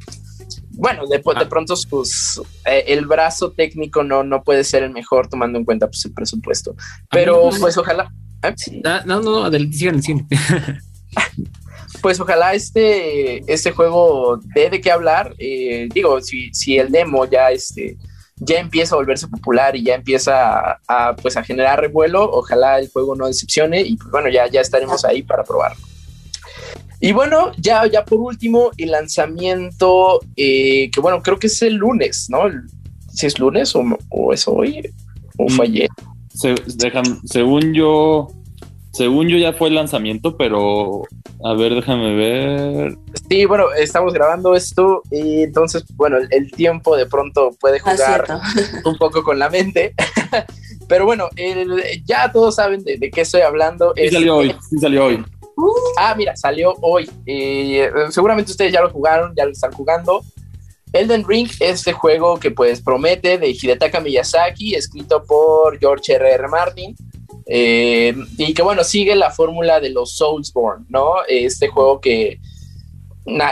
[0.71, 1.39] bueno, de, ah.
[1.39, 5.65] de pronto sus, eh, el brazo técnico no, no puede ser el mejor tomando en
[5.65, 6.75] cuenta pues, el presupuesto.
[7.09, 8.11] Pero no, pues ojalá.
[8.43, 8.53] ¿eh?
[8.83, 10.27] No, no, no, sigan, sigan.
[12.01, 15.35] pues ojalá este, este juego dé de qué hablar.
[15.37, 17.97] Eh, digo, si, si el demo ya, este,
[18.37, 22.79] ya empieza a volverse popular y ya empieza a, a, pues, a generar revuelo, ojalá
[22.79, 25.92] el juego no decepcione y pues, bueno, ya, ya estaremos ahí para probarlo.
[27.05, 31.73] Y bueno, ya, ya por último, el lanzamiento, eh, que bueno, creo que es el
[31.75, 32.43] lunes, ¿no?
[33.11, 34.89] Si es lunes o, o es hoy,
[35.37, 35.89] o fue ayer.
[36.33, 38.29] Se, dejan, según yo,
[38.93, 41.01] Según yo ya fue el lanzamiento, pero
[41.43, 42.95] a ver, déjame ver.
[43.29, 48.27] Sí, bueno, estamos grabando esto y entonces, bueno, el, tiempo de pronto puede Ah, jugar
[48.85, 49.93] un poco con la mente.
[50.87, 53.91] Pero bueno, el- ya todos saben de, de qué estoy hablando.
[53.97, 55.21] Sí Es- salió hoy, sí salió hoy.
[55.97, 57.09] Ah, mira, salió hoy.
[57.25, 60.23] Eh, seguramente ustedes ya lo jugaron, ya lo están jugando.
[60.93, 66.31] Elden Ring, este juego que pues promete de Hidetaka Miyazaki, escrito por George R.
[66.33, 66.47] R.
[66.47, 66.95] Martin,
[67.47, 71.15] eh, y que bueno, sigue la fórmula de los Soulsborne, ¿no?
[71.27, 72.39] Este juego que,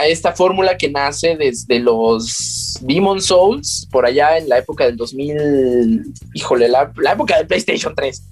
[0.06, 6.14] esta fórmula que nace desde los Demon Souls, por allá en la época del 2000,
[6.34, 8.22] híjole, la, la época del PlayStation 3.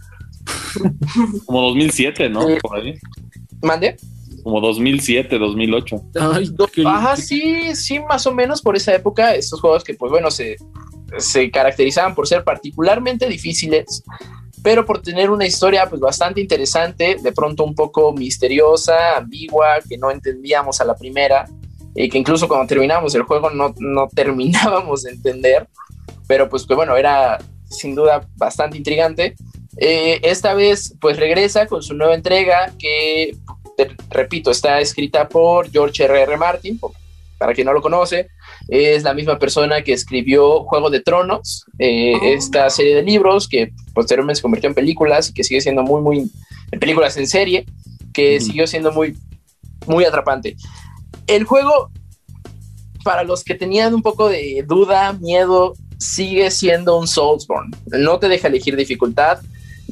[1.46, 2.46] Como 2007, ¿no?
[2.62, 2.94] Por ahí.
[3.62, 3.96] ¿Mande?
[4.42, 5.96] Como 2007, 2008.
[6.20, 10.10] Ay, qué- Ajá, sí, sí, más o menos por esa época, estos juegos que, pues
[10.10, 10.56] bueno, se,
[11.18, 14.02] se caracterizaban por ser particularmente difíciles,
[14.62, 19.98] pero por tener una historia, pues bastante interesante, de pronto un poco misteriosa, ambigua, que
[19.98, 21.46] no entendíamos a la primera,
[21.94, 25.68] y que incluso cuando terminamos el juego no, no terminábamos de entender,
[26.26, 29.34] pero pues que bueno, era sin duda bastante intrigante.
[29.76, 33.36] Eh, esta vez, pues regresa con su nueva entrega que
[33.76, 36.22] te- repito, está escrita por George R.
[36.22, 36.36] R.
[36.36, 36.92] Martin, por-
[37.38, 38.28] para quien no lo conoce,
[38.68, 42.24] es la misma persona que escribió Juego de Tronos, eh, Oh.
[42.26, 46.02] esta serie de libros que posteriormente se convirtió en películas y que sigue siendo muy,
[46.02, 46.30] muy,
[46.70, 47.64] en películas en serie,
[48.12, 49.16] que siguió siendo muy,
[49.86, 50.56] muy atrapante.
[51.26, 51.90] El juego,
[53.04, 57.74] para los que tenían un poco de duda, miedo, sigue siendo un Soulsborne.
[57.86, 59.38] No te deja elegir dificultad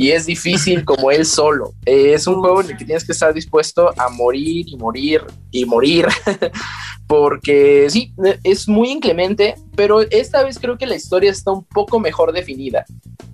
[0.00, 1.74] y es difícil como él solo.
[1.84, 5.22] Eh, es un juego en el que tienes que estar dispuesto a morir y morir
[5.50, 6.06] y morir.
[7.08, 8.12] Porque sí,
[8.44, 12.84] es muy inclemente, pero esta vez creo que la historia está un poco mejor definida.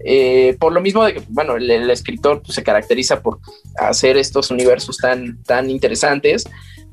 [0.07, 3.41] Eh, por lo mismo de que, bueno, el, el escritor pues, se caracteriza por
[3.77, 6.45] hacer estos universos tan, tan interesantes.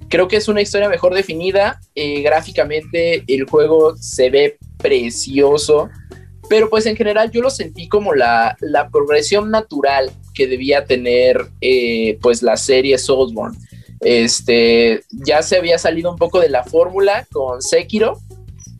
[0.10, 1.79] Creo que es una historia mejor definida.
[1.95, 5.89] eh, gráficamente el juego se ve precioso.
[6.52, 11.48] Pero pues en general yo lo sentí como la, la progresión natural que debía tener
[11.62, 13.58] eh, pues la serie Soulsborne.
[14.02, 18.20] Este, ya se había salido un poco de la fórmula con Sekiro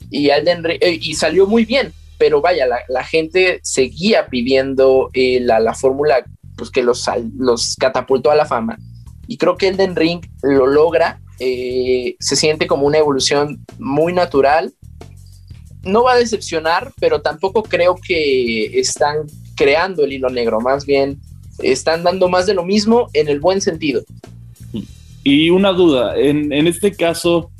[0.10, 5.62] y, Ring- eh, y salió muy bien, pero vaya, la, gente seguía pidiendo eh, la,
[5.62, 6.26] la fórmula
[6.58, 7.06] pues, que los,
[7.38, 8.78] los catapultó a la fama.
[9.28, 14.74] Y creo que Elden Ring lo logra, se siente como una evolución muy natural.
[15.84, 19.18] No va a decepcionar, pero tampoco creo que están
[19.56, 21.20] creando el hilo negro, más bien
[21.60, 24.02] están dando más de lo mismo en el buen sentido.
[25.24, 27.52] Y una duda, en, en este caso,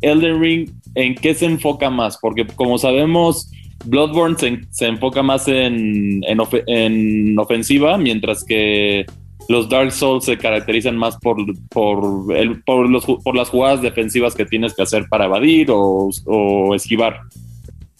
[0.00, 2.18] Elden Ring, ¿en qué se enfoca más?
[2.20, 3.50] Porque como sabemos,
[3.84, 9.06] Bloodborne se, se enfoca más en, en, ofe- en ofensiva, mientras que
[9.48, 11.36] los Dark Souls se caracterizan más por,
[11.68, 16.08] por, el, por, los, por las jugadas defensivas que tienes que hacer para evadir o,
[16.24, 17.20] o esquivar.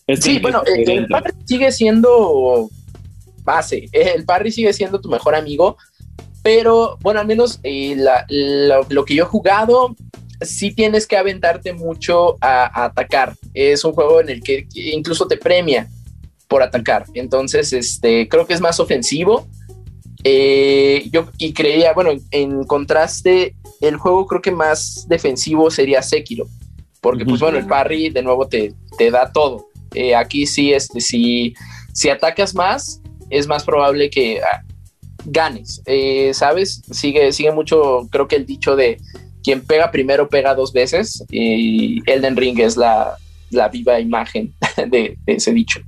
[0.07, 2.69] Este Sí, bueno, el, el parry sigue siendo
[3.43, 3.89] base.
[3.93, 5.77] El parry sigue siendo tu mejor amigo.
[6.43, 9.97] Pero bueno, al menos eh, la- lo, lo que yo he jugado,
[10.43, 13.35] sí tienes que aventarte mucho a, a atacar.
[13.55, 15.89] Es un juego en el que incluso te premia
[16.49, 17.07] por atacar.
[17.15, 19.47] Entonces, este, creo que es más ofensivo.
[20.23, 26.47] Eh, yo y creía, bueno, en, contraste, el juego creo que más defensivo sería Sekiro.
[27.01, 29.67] Porque, pues bueno, el parry de nuevo te, te da todo.
[29.95, 31.55] Eh, aquí sí, este, si,
[31.93, 34.63] si atacas más, es más probable que ah,
[35.25, 36.83] ganes, eh, ¿sabes?
[36.91, 38.99] Sigue, sigue mucho, creo que el dicho de
[39.43, 43.17] quien pega primero pega dos veces y Elden Ring es la,
[43.51, 45.81] la viva imagen de, de ese dicho.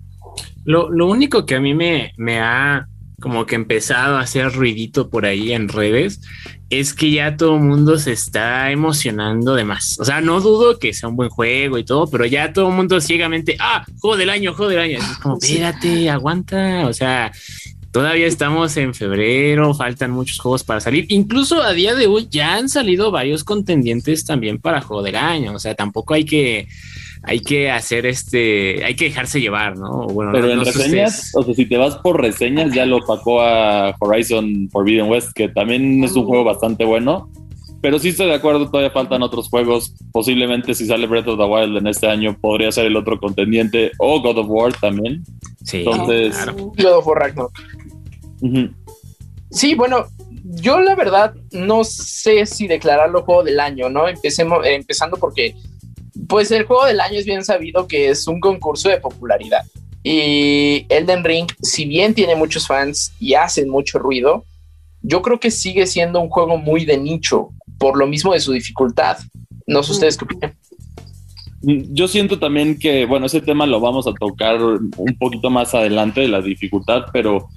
[0.64, 2.86] Lo, lo único que a mí me, me ha
[3.20, 6.20] como que empezado a hacer ruidito por ahí en redes
[6.68, 9.98] es que ya todo el mundo se está emocionando de más.
[10.00, 12.74] O sea, no dudo que sea un buen juego y todo, pero ya todo el
[12.74, 14.98] mundo ciegamente, ah, juego del año, juego del año.
[14.98, 16.86] Es como, espérate, aguanta.
[16.88, 17.30] O sea,
[17.92, 21.06] todavía estamos en febrero, faltan muchos juegos para salir.
[21.08, 25.54] Incluso a día de hoy ya han salido varios contendientes también para juego del año.
[25.54, 26.66] O sea, tampoco hay que
[27.26, 30.06] hay que hacer este, hay que dejarse llevar, ¿no?
[30.06, 32.98] Bueno, Pero no- en no reseñas, o sea, si te vas por reseñas, ya lo
[32.98, 37.30] opacó a Horizon Forbidden West, que también es un juego bastante bueno.
[37.82, 39.94] Pero sí estoy de acuerdo, todavía faltan otros juegos.
[40.10, 43.92] Posiblemente si sale Breath of the Wild en este año, podría ser el otro contendiente.
[43.98, 45.22] O God of War también.
[45.62, 46.54] Sí, Entonces- claro.
[46.54, 47.52] God of War Ragnarok.
[49.50, 50.06] Sí, bueno,
[50.44, 54.08] yo la verdad no sé si declararlo juego del año, ¿no?
[54.08, 55.54] Empecemos, eh, empezando porque,
[56.28, 59.64] pues el juego del año es bien sabido que es un concurso de popularidad.
[60.02, 64.44] Y Elden Ring, si bien tiene muchos fans y hacen mucho ruido,
[65.02, 68.52] yo creo que sigue siendo un juego muy de nicho, por lo mismo de su
[68.52, 69.18] dificultad.
[69.66, 70.56] No sé ustedes qué opinan.
[71.62, 76.20] Yo siento también que, bueno, ese tema lo vamos a tocar un poquito más adelante
[76.20, 77.48] de la dificultad, pero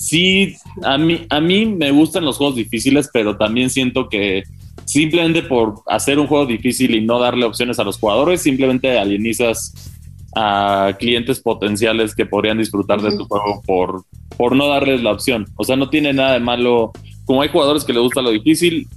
[0.00, 4.44] sí, a mí, a mí me gustan los juegos difíciles, pero también siento que
[4.86, 9.92] simplemente por hacer un juego difícil y no darle opciones a los jugadores, simplemente alienizas
[10.34, 14.04] a clientes potenciales que podrían disfrutar de tu juego por,
[14.38, 15.46] por no darles la opción.
[15.56, 16.92] O sea, no tiene nada de malo.
[17.26, 18.88] Como hay jugadores que les gusta lo difícil,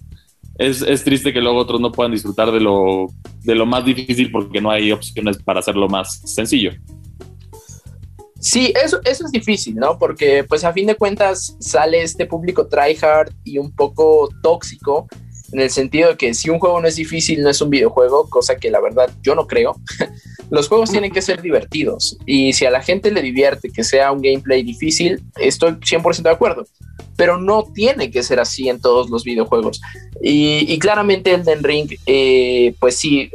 [0.58, 3.08] es, es, triste que luego otros no puedan disfrutar de lo,
[3.44, 6.72] de lo más difícil porque no hay opciones para hacerlo más sencillo.
[8.44, 9.98] Sí, eso, eso es difícil, ¿no?
[9.98, 15.08] Porque pues a fin de cuentas sale este público tryhard y un poco tóxico
[15.54, 18.30] en el sentido de que si un juego no es difícil, no es un videojuego,
[18.30, 19.78] cosa que la verdad yo no creo.
[20.50, 24.12] Los juegos tienen que ser divertidos y si a la gente le divierte que sea
[24.12, 26.68] un gameplay difícil, estoy 100% de acuerdo,
[27.16, 29.80] pero no tiene que ser así en todos los videojuegos.
[30.22, 33.32] Y, y claramente Elden Ring, eh, pues sí,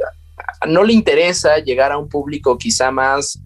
[0.66, 3.40] no le interesa llegar a un público quizá más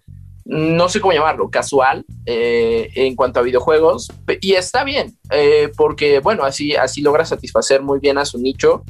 [0.45, 4.11] no sé cómo llamarlo, casual eh, en cuanto a videojuegos.
[4.41, 8.83] Y está bien, eh, porque bueno, así, así logra satisfacer muy bien a su nicho.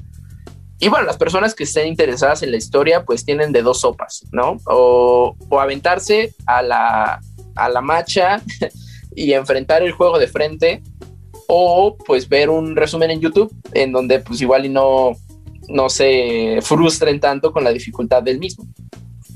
[0.80, 4.26] Y bueno, las personas que estén interesadas en la historia, pues tienen de dos sopas,
[4.32, 4.58] ¿no?
[4.66, 7.22] O, o aventarse a la,
[7.56, 8.42] a la macha
[9.16, 10.82] y enfrentar el juego de frente,
[11.48, 15.14] o pues ver un resumen en YouTube en donde pues igual y no,
[15.70, 18.66] no se frustren tanto con la dificultad del mismo.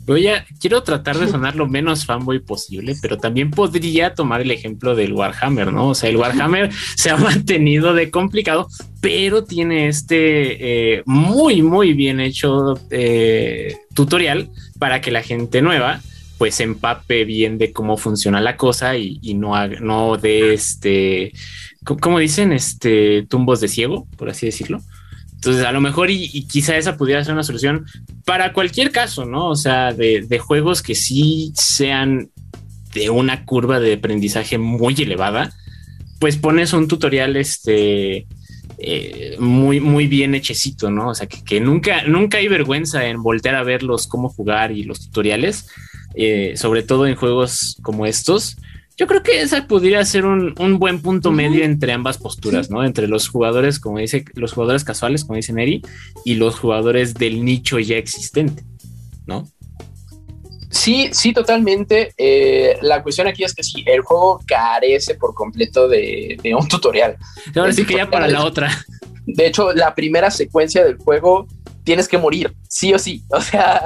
[0.08, 4.52] Voy a, quiero tratar de sonar lo menos fanboy posible, pero también podría tomar el
[4.52, 5.89] ejemplo del Warhammer, ¿no?
[5.89, 8.70] O sea, el Warhammer se ha mantenido de complicado,
[9.02, 16.00] pero tiene este eh, muy, muy bien hecho eh, tutorial para que la gente nueva
[16.38, 21.34] pues empape bien de cómo funciona la cosa y, y no, no de este,
[22.00, 24.82] como dicen, este tumbos de ciego, por así decirlo.
[25.48, 27.86] Entonces, a lo mejor y, quizá esa pudiera ser una solución
[28.26, 29.48] para cualquier caso, ¿no?
[29.48, 32.32] O sea, de, de, juegos que sí sean
[32.94, 35.54] de una curva de aprendizaje muy elevada,
[36.20, 38.28] pues pones un tutorial este
[38.78, 41.12] eh, muy, muy bien hechecito, ¿no?
[41.12, 44.84] O sea, que, que, nunca, nunca hay vergüenza en voltear a verlos cómo jugar y
[44.84, 45.70] los tutoriales,
[46.16, 48.58] eh, sobre todo en juegos como estos
[48.98, 51.36] yo creo que esa podría ser un, un buen punto uh -huh.
[51.36, 52.84] medio entre ambas posturas, ¿no?
[52.84, 55.84] Entre los jugadores, como dice, los jugadores casuales, como dice Neri,
[56.26, 58.64] y los jugadores del nicho ya existente,
[59.28, 59.48] ¿no?
[60.72, 62.14] Sí, sí, totalmente.
[62.18, 66.68] Eh, la cuestión aquí es que sí, el juego carece por completo de, de un
[66.68, 67.18] tutorial.
[67.56, 68.70] Ahora sí que ya para la otra.
[69.26, 71.48] De hecho, la primera secuencia del juego
[71.84, 73.24] tienes que morir, sí o sí.
[73.30, 73.84] O sea,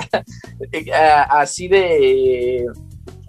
[1.30, 2.65] así de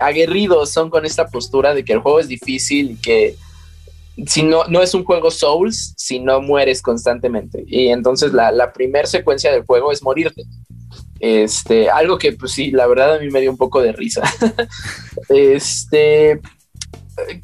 [0.02, 3.36] aguerridos son con esta postura de que el juego es difícil y que
[4.26, 7.64] si no, no es un juego Souls, si no mueres constantemente.
[7.66, 10.44] Y entonces la, la primera secuencia del juego es morirte.
[11.18, 14.22] Este, algo que pues sí, la verdad a mí me dio un poco de risa.
[15.28, 16.40] este,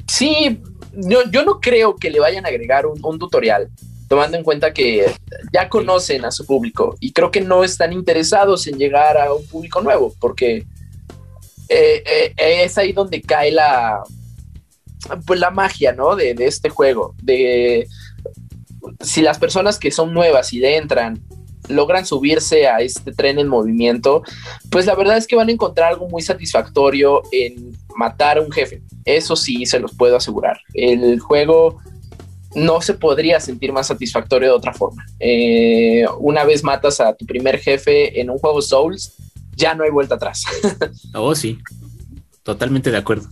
[0.07, 0.61] sí,
[0.93, 3.69] yo, yo, no creo que le vayan a agregar un, un tutorial,
[4.07, 5.05] tomando en cuenta que
[5.53, 9.45] ya conocen a su público y creo que no están interesados en llegar a un
[9.47, 10.65] público nuevo, porque
[11.69, 14.03] eh, eh, es ahí donde cae la,
[15.25, 16.15] pues la magia, ¿no?
[16.15, 17.15] De, este juego.
[17.21, 17.87] De
[19.01, 21.21] si las personas que son nuevas y entran
[21.67, 24.23] logran subirse a este tren en movimiento,
[24.71, 28.51] pues la verdad es que van a encontrar algo muy satisfactorio en matar a un
[28.51, 28.81] jefe.
[29.05, 30.59] Eso sí, se los puedo asegurar.
[30.73, 31.79] El juego
[32.55, 35.05] no se podría sentir más satisfactorio de otra forma.
[35.19, 39.15] Eh, una vez matas a tu primer jefe en un juego Souls,
[39.59, 40.43] ya no hay vuelta atrás.
[41.13, 41.59] oh, sí,
[42.43, 43.27] totalmente de acuerdo.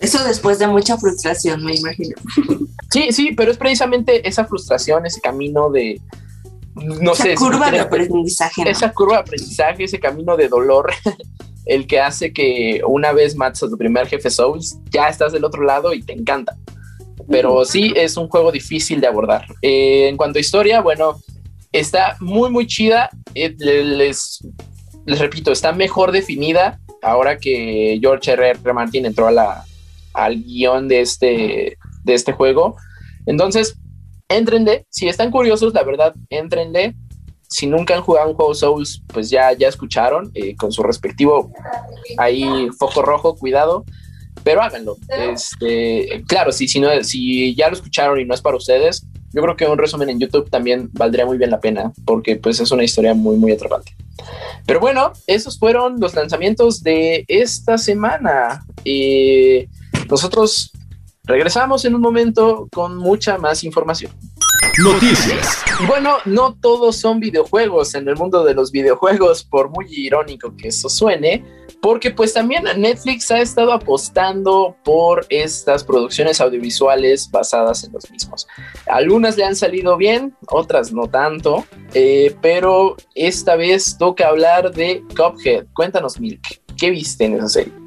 [0.00, 2.16] Eso después de mucha frustración, me imagino.
[2.90, 6.00] Sí, sí, pero es precisamente esa frustración, ese camino de,
[6.76, 7.34] no esa sé.
[7.34, 8.62] curva de aprendizaje.
[8.62, 8.70] ¿no?
[8.70, 10.92] Esa curva de aprendizaje, ese camino de dolor,
[11.66, 15.44] el que hace que una vez matas a tu primer jefe Souls, ya estás del
[15.44, 16.56] otro lado y te encanta.
[17.28, 19.46] Pero sí es un juego difícil de abordar.
[19.60, 21.18] Eh, en cuanto a historia, bueno,
[21.72, 23.10] está muy, muy chida.
[23.34, 24.38] Eh, les
[25.06, 28.50] les repito, está mejor definida ahora que George R.
[28.50, 28.72] R.
[28.72, 29.64] Martin entró a la,
[30.14, 32.76] al guion de este, de este juego.
[33.26, 33.76] Entonces,
[34.28, 34.86] entrenle.
[34.88, 36.94] Si están curiosos, la verdad, entrenle.
[37.48, 41.52] Si nunca han jugado un juego Souls, pues ya, ya escucharon eh, con su respectivo
[42.16, 43.84] ahí foco rojo, cuidado.
[44.42, 44.96] Pero háganlo.
[45.08, 49.42] Este, claro, si, si, no, si ya lo escucharon y no es para ustedes, yo
[49.42, 52.70] creo que un resumen en YouTube también valdría muy bien la pena, porque pues es
[52.70, 53.94] una historia muy, muy atrapante.
[54.66, 58.64] Pero bueno, esos fueron los lanzamientos de esta semana.
[58.84, 59.68] Eh,
[60.08, 60.72] nosotros
[61.26, 64.12] Regresamos en un momento con mucha más información.
[64.78, 65.62] Noticias.
[65.86, 70.68] Bueno, no todos son videojuegos en el mundo de los videojuegos, por muy irónico que
[70.68, 71.44] eso suene,
[71.80, 78.46] porque pues también Netflix ha estado apostando por estas producciones audiovisuales basadas en los mismos.
[78.86, 85.02] Algunas le han salido bien, otras no tanto, eh, pero esta vez toca hablar de
[85.16, 85.66] Cuphead.
[85.72, 87.83] Cuéntanos, Milk, ¿qué viste en esa serie?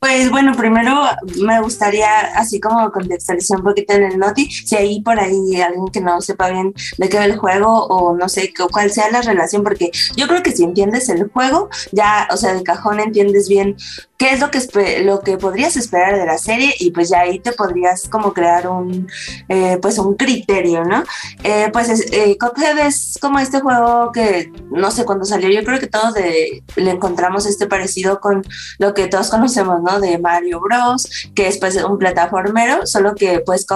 [0.00, 0.94] Pues bueno, primero
[1.42, 5.88] me gustaría así como contextualizar un poquito en el Noti, si hay por ahí alguien
[5.88, 9.22] que no sepa bien de qué va el juego o no sé cuál sea la
[9.22, 13.48] relación, porque yo creo que si entiendes el juego, ya, o sea, de cajón entiendes
[13.48, 13.76] bien
[14.18, 17.38] qué es lo que, lo que podrías esperar de la serie y pues ya ahí
[17.38, 19.06] te podrías como crear un,
[19.48, 21.04] eh, pues un criterio, ¿no?
[21.44, 25.62] Eh, pues es, eh, Cuphead es como este juego que no sé cuándo salió, yo
[25.62, 28.44] creo que todos le encontramos este parecido con
[28.78, 30.00] lo que todos conocemos, ¿no?
[30.00, 33.66] De Mario Bros, que es pues un plataformero, solo que pues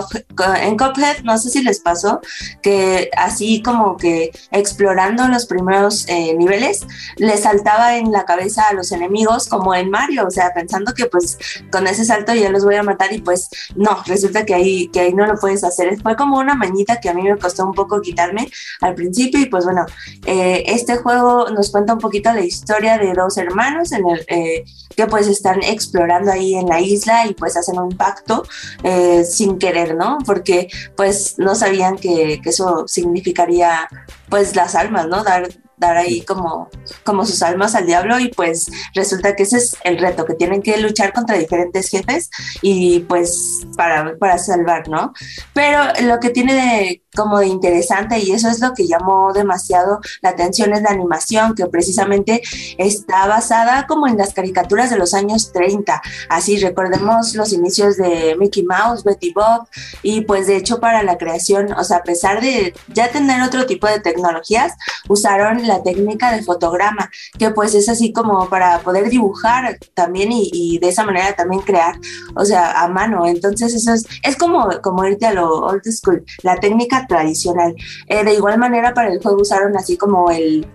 [0.60, 2.20] en Cuphead, no sé si les pasó,
[2.62, 6.84] que así como que explorando los primeros niveles,
[7.16, 11.38] le saltaba en la cabeza a los enemigos como en Mario, sea, pensando que pues
[11.70, 15.00] con ese salto ya los voy a matar y pues no, resulta que ahí, que
[15.00, 16.00] ahí no lo puedes hacer.
[16.02, 19.46] Fue como una mañita que a mí me costó un poco quitarme al principio y
[19.46, 19.86] pues bueno,
[20.26, 24.64] eh, este juego nos cuenta un poquito la historia de dos hermanos eh,
[24.96, 28.44] que pues están explorando ahí en la isla y pues hacen un pacto
[28.82, 30.18] eh, sin querer, ¿no?
[30.24, 33.88] Porque pues no sabían que, que eso significaría
[34.28, 35.22] pues las almas, ¿no?
[35.22, 35.48] Dar,
[35.82, 36.70] dar ahí como,
[37.04, 40.62] como sus almas al diablo y pues resulta que ese es el reto, que tienen
[40.62, 42.30] que luchar contra diferentes jefes
[42.62, 45.12] y pues para, para salvar, ¿no?
[45.52, 50.00] Pero lo que tiene de, como de interesante y eso es lo que llamó demasiado
[50.20, 52.42] la atención es la animación que precisamente
[52.78, 58.36] está basada como en las caricaturas de los años 30 así recordemos los inicios de
[58.38, 59.66] Mickey Mouse, Betty Bob
[60.02, 63.66] y pues de hecho para la creación o sea a pesar de ya tener otro
[63.66, 64.74] tipo de tecnologías
[65.08, 70.78] usaron la técnica de fotograma que pues es así como para poder dibujar también y,
[70.78, 71.96] de esa manera también crear
[72.34, 73.26] o sea a mano.
[73.26, 77.74] Entonces eso es, es como, como irte a lo old school la técnica tradicional.
[78.06, 80.66] Eh, de igual manera para el juego usaron así como el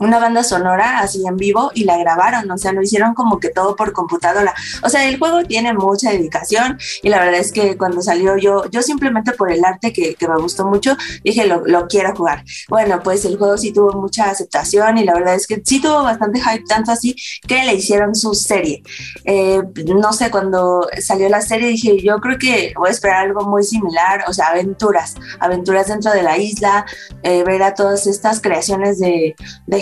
[0.00, 3.48] una banda sonora así en vivo y la grabaron, o sea, lo hicieron como que
[3.50, 4.54] todo por computadora.
[4.82, 8.68] O sea, el juego tiene mucha dedicación y la verdad es que cuando salió yo,
[8.70, 12.44] yo simplemente por el arte que, me gustó mucho, dije, lo, quiero jugar.
[12.68, 16.02] Bueno, pues el juego sí tuvo mucha aceptación y la verdad es que sí tuvo
[16.02, 17.14] bastante hype, tanto así
[17.46, 18.82] que le hicieron su serie.
[19.24, 19.62] Eh,
[19.94, 23.64] no sé, cuando salió la serie dije, yo creo que voy a esperar algo muy
[23.64, 26.86] similar, o sea, aventuras, aventuras dentro de la isla,
[27.22, 29.34] eh, ver a todas estas creaciones de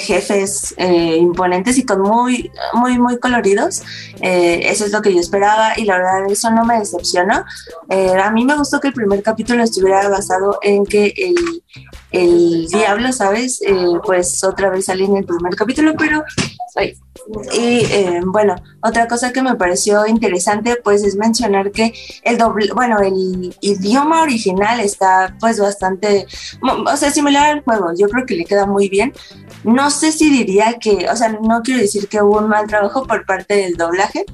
[0.03, 3.83] jefes eh, imponentes y con muy, muy, muy coloridos.
[4.21, 7.45] Eh, eso es lo que yo esperaba y la verdad eso no me decepcionó.
[7.89, 11.63] Eh, a mí me gustó que el primer capítulo estuviera basado en que el,
[12.11, 13.61] el diablo, ¿sabes?
[14.05, 16.25] pues otra vez salí en el primer capítulo, pero...
[17.53, 17.87] Y
[18.25, 21.93] bueno, otra cosa que me pareció interesante pues es mencionar que
[22.23, 26.27] el doble, bueno, el idioma original está pues bastante,
[26.63, 29.13] o sea, similar al juego, yo creo que le queda muy bien.
[29.65, 33.07] No sé si diría que, o sea, no quiero decir que hubo un mal trabajo
[33.07, 34.25] por parte del doblaje,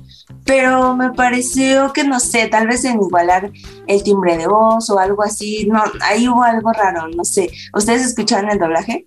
[0.44, 3.52] pero me pareció que, no sé, tal vez en igualar
[3.86, 7.50] el timbre de voz o algo así, no, ahí hubo algo raro, no sé.
[7.74, 9.04] ¿Ustedes escucharon el doblaje?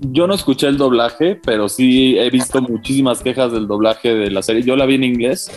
[0.00, 4.42] Yo no escuché el doblaje, pero sí he visto muchísimas quejas del doblaje de la
[4.42, 4.62] serie.
[4.62, 5.50] Yo la vi en inglés.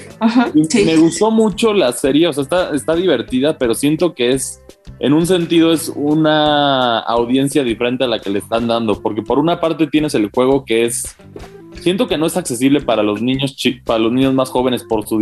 [0.73, 4.61] Me gustó mucho la serie, o sea, está, está divertida, pero siento que es
[4.99, 9.39] en un sentido es una audiencia diferente a la que le están dando, porque por
[9.39, 11.15] una parte tienes el juego que es,
[11.75, 15.19] siento que no es accesible para los niños, para los niños más jóvenes por su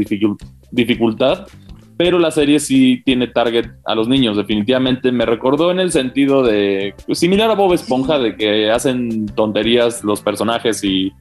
[0.72, 1.48] dificultad,
[1.96, 5.12] pero la serie sí tiene target a los niños, definitivamente.
[5.12, 10.22] Me recordó en el sentido de, similar a Bob Esponja, de que hacen tonterías los
[10.22, 11.12] personajes y,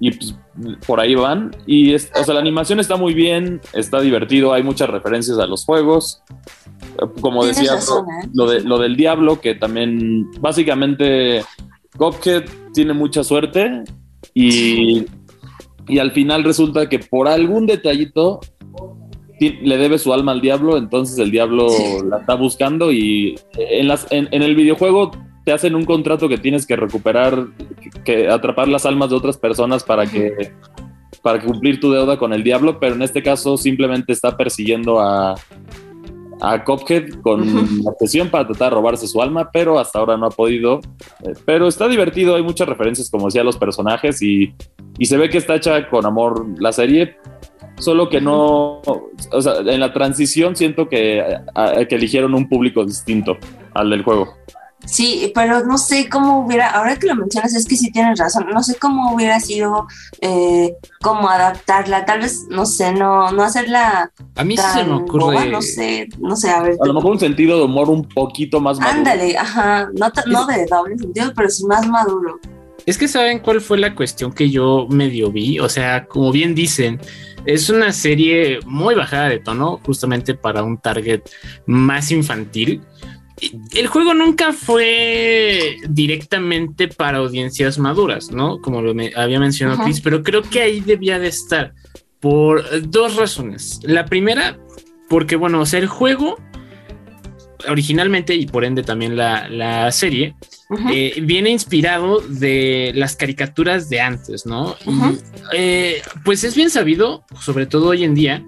[0.00, 0.34] y pues,
[0.86, 1.54] por ahí van.
[1.66, 5.66] Y o sea, la animación está muy bien, está divertido, hay muchas referencias a los
[5.66, 6.22] juegos
[7.20, 8.28] como decía, ¿eh?
[8.32, 11.42] lo, de, lo del diablo, que también básicamente
[11.96, 13.84] Cuphead tiene mucha suerte
[14.34, 15.06] y,
[15.88, 18.40] y al final resulta que por algún detallito
[19.38, 21.68] le debe su alma al diablo, entonces el diablo
[22.08, 25.10] la está buscando y en, las, en, el videojuego
[25.44, 27.46] te hacen un contrato que tienes que recuperar,
[28.04, 30.52] que, atrapar las almas de otras personas para que
[31.22, 35.34] para cumplir tu deuda con el diablo, pero en este caso simplemente está persiguiendo a,
[36.40, 37.42] a Cophead con
[37.86, 40.80] obsesión para tratar de robarse su alma, pero hasta ahora no ha podido.
[41.24, 44.54] Eh, pero está divertido, hay muchas referencias, como decía, a los personajes y,
[44.98, 47.16] y, se ve que está hecha con amor la serie.
[47.78, 48.80] solo que no,
[49.32, 51.22] o sea, en la transición siento que,
[51.88, 53.36] que eligieron un público distinto
[53.74, 54.34] al del juego.
[54.86, 58.46] Sí, pero no sé cómo hubiera, ahora que lo mencionas, es que sí tienes razón,
[58.52, 59.86] no sé cómo hubiera sido
[60.20, 64.10] eh, cómo adaptarla, tal vez, no sé, no, no hacerla.
[64.36, 65.50] A mí se me ocurre.
[65.50, 66.76] no sé, no sé, a ver.
[66.80, 68.98] A lo mejor un sentido de humor un poquito más maduro.
[68.98, 72.38] Ándale, ajá, no, no de doble sentido, pero sí más maduro.
[72.86, 76.54] Es que saben cuál fue la cuestión que yo medio vi, o sea, como bien
[76.54, 77.00] dicen,
[77.44, 81.22] es una serie muy bajada de tono, justamente para un target
[81.66, 82.82] más infantil
[83.72, 88.60] el juego nunca fue directamente para audiencias maduras, ¿no?
[88.60, 91.74] Como lo había mencionado Chris, pero creo que ahí debía de estar
[92.20, 93.80] por dos razones.
[93.82, 94.58] La primera,
[95.08, 96.38] porque bueno, o sea, el juego
[97.68, 100.34] originalmente y por ende también la, serie
[100.92, 104.76] eh, viene inspirado de las caricaturas de antes, ¿no?
[105.52, 108.44] Eh, pues es bien sabido, sobre todo hoy en día,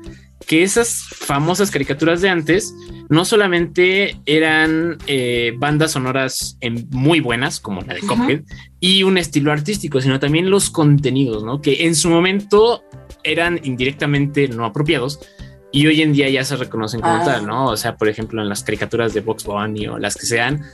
[0.48, 2.74] que esas famosas caricaturas de antes
[3.10, 6.58] no solamente eran eh, bandas sonoras
[6.90, 8.42] muy buenas, como la de Cuphead,
[8.80, 11.60] y un estilo artístico, sino también los contenidos, ¿no?
[11.60, 12.82] Que en su momento
[13.24, 15.20] eran indirectamente no apropiados,
[15.70, 17.66] y hoy en día ya se reconocen como tal, ¿no?
[17.66, 20.64] O sea, por ejemplo, en las caricaturas de Box Bunny o las que sean,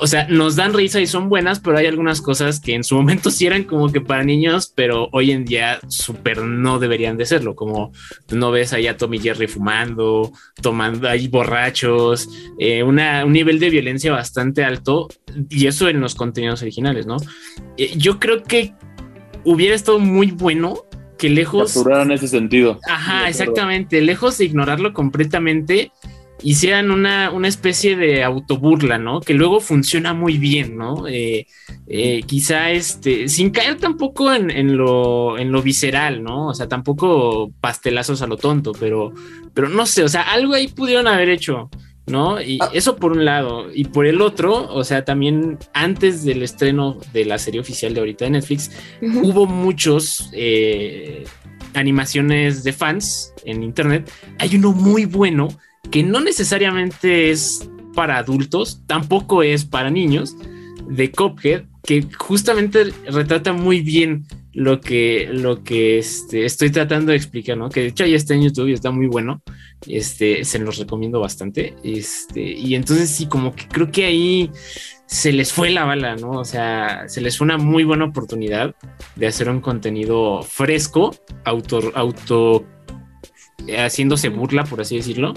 [0.00, 2.94] o sea, nos dan risa y son buenas, pero hay algunas cosas que en su
[2.96, 7.26] momento sí eran como que para niños, pero hoy en día súper no deberían de
[7.26, 7.92] serlo, como
[8.30, 10.32] no ves allá a Tommy Jerry fumando,
[10.62, 12.28] tomando ahí borrachos,
[12.58, 15.08] eh, una, un nivel de violencia bastante alto
[15.50, 17.16] y eso en los contenidos originales, ¿no?
[17.76, 18.74] Eh, yo creo que
[19.44, 20.85] hubiera estado muy bueno
[21.18, 21.76] que lejos.
[21.76, 22.78] en ese sentido.
[22.88, 24.00] Ajá, exactamente.
[24.00, 25.92] Lejos de ignorarlo completamente,
[26.42, 29.20] hicieran una, una especie de autoburla, ¿no?
[29.20, 31.06] Que luego funciona muy bien, ¿no?
[31.08, 31.46] Eh,
[31.86, 36.48] eh, quizá este, sin caer tampoco en, lo, en lo visceral, ¿no?
[36.48, 39.12] O sea, tampoco pastelazos a lo tonto, pero,
[39.54, 41.70] pero no sé, o sea, algo ahí pudieron haber hecho.
[42.06, 42.40] ¿No?
[42.40, 42.70] Y ah.
[42.72, 43.68] eso por un lado.
[43.72, 48.00] Y por el otro, o sea, también antes del estreno de la serie oficial de
[48.00, 48.70] ahorita de Netflix,
[49.02, 51.24] hubo muchos eh,
[51.74, 54.10] animaciones de fans en internet.
[54.38, 55.48] Hay uno muy bueno
[55.90, 60.36] que no necesariamente es para adultos, tampoco es para niños,
[60.88, 67.18] de Cophead, que justamente retrata muy bien lo que, lo que este, estoy tratando de
[67.18, 67.68] explicar, ¿no?
[67.68, 69.42] Que de hecho ya está en YouTube y está muy bueno.
[69.86, 71.76] Este, se los recomiendo bastante.
[71.84, 74.50] Este, y entonces sí, como que creo que ahí
[75.06, 76.30] se les fue la bala, ¿no?
[76.30, 78.74] O sea, se les fue una muy buena oportunidad
[79.14, 81.14] de hacer un contenido fresco,
[81.44, 82.66] auto, auto
[83.68, 85.34] haciéndose burla, por así decirlo.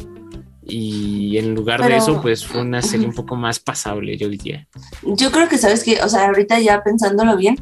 [0.70, 4.67] Y en lugar de eso, pues fue una serie un poco más pasable, yo diría.
[5.03, 7.57] Yo creo que, sabes que, o sea, ahorita ya pensándolo bien,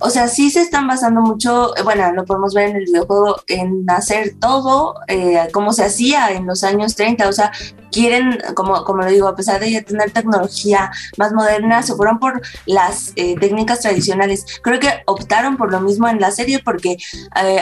[0.00, 3.42] o sea, sí se están basando mucho, eh, bueno, lo podemos ver en el videojuego,
[3.46, 7.52] en hacer todo eh, como se hacía en los años 30, o sea,
[7.92, 12.18] quieren, como, como lo digo, a pesar de ya tener tecnología más moderna, se fueron
[12.18, 14.46] por las eh, técnicas tradicionales.
[14.62, 16.96] Creo que optaron por lo mismo en la serie porque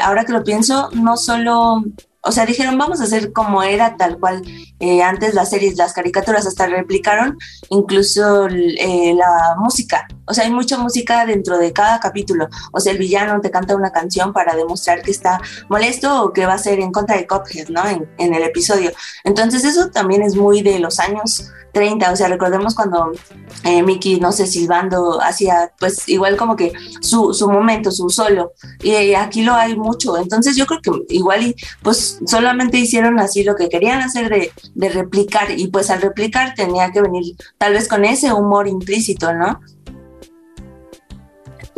[0.03, 1.82] ahora que lo pienso, no solo
[2.28, 4.42] o sea, dijeron, vamos a hacer como era tal cual
[4.80, 7.38] eh, antes las series, las caricaturas hasta replicaron
[7.70, 10.06] incluso eh, la música.
[10.28, 12.48] O sea, hay mucha música dentro de cada capítulo.
[12.72, 16.46] O sea, el villano te canta una canción para demostrar que está molesto o que
[16.46, 17.86] va a ser en contra de Cuphead, ¿no?
[17.86, 18.92] En, en el episodio.
[19.24, 23.12] Entonces eso también es muy de los años 30, o sea, recordemos cuando
[23.64, 28.52] eh, Mickey, no sé, silbando, hacía pues igual como que su, su momento, su solo,
[28.82, 33.44] y aquí lo hay mucho, entonces yo creo que igual y pues solamente hicieron así
[33.44, 37.74] lo que querían hacer de, de replicar, y pues al replicar tenía que venir tal
[37.74, 39.60] vez con ese humor implícito, ¿no?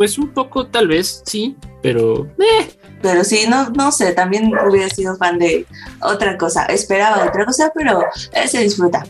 [0.01, 2.25] Pues un poco, tal vez, sí, pero...
[2.39, 2.71] Eh.
[3.03, 5.67] Pero sí, no, no sé, también hubiera sido fan de
[6.01, 8.05] otra cosa, esperaba otra cosa, pero
[8.47, 9.05] se disfruta.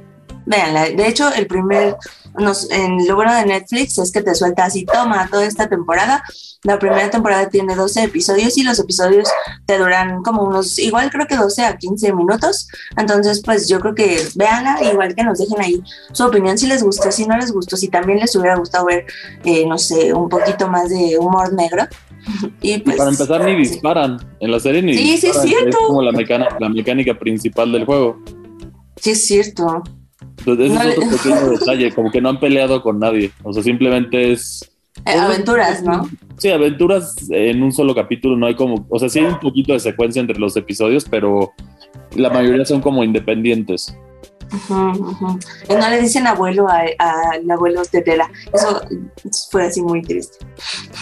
[0.45, 1.95] Veanla, de hecho, el primer,
[2.37, 6.23] nos, en lo bueno de Netflix es que te suelta así, toma toda esta temporada.
[6.63, 9.27] La primera temporada tiene 12 episodios y los episodios
[9.65, 12.67] te duran como unos, igual creo que 12 a 15 minutos.
[12.95, 15.81] Entonces, pues yo creo que véanla, igual que nos dejen ahí
[16.13, 19.05] su opinión si les gustó, si no les gustó, si también les hubiera gustado ver,
[19.43, 21.87] eh, no sé, un poquito más de humor negro.
[22.61, 25.69] Y, pues, para empezar, ni disparan en la serie, ni sí, Sí, es cierto.
[25.69, 28.21] Es como la, mecánica, la mecánica principal del juego.
[28.97, 29.81] Sí, es cierto.
[30.45, 33.31] Entonces, ese es otro pequeño detalle, como que no han peleado con nadie.
[33.43, 34.69] O sea, simplemente es.
[35.05, 36.09] Eh, aventuras, ¿no?
[36.37, 38.35] Sí, aventuras en un solo capítulo.
[38.35, 38.85] No hay como.
[38.89, 41.51] O sea, sí hay un poquito de secuencia entre los episodios, pero
[42.15, 43.95] la mayoría son como independientes.
[45.69, 48.29] Y no le dicen abuelo al abuelo de Tela.
[48.53, 48.81] Eso
[49.49, 50.45] fue así muy triste.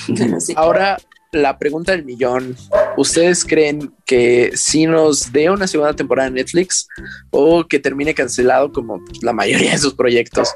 [0.56, 0.98] Ahora,
[1.32, 2.56] la pregunta del millón.
[2.98, 6.88] ¿Ustedes creen que si nos dé una segunda temporada en Netflix
[7.30, 10.50] o que termine cancelado como la mayoría de sus proyectos?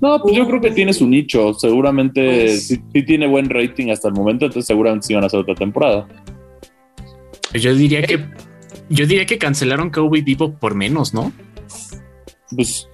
[0.00, 1.54] No, pues yo creo que tiene su nicho.
[1.54, 5.40] Seguramente pues sí, tiene buen rating hasta el momento, entonces seguramente sí van a hacer
[5.40, 6.06] otra temporada.
[7.54, 8.24] Yo diría que
[8.90, 11.32] yo diría que cancelaron Cowboy Vivo por menos, ¿no?
[12.54, 12.88] Pues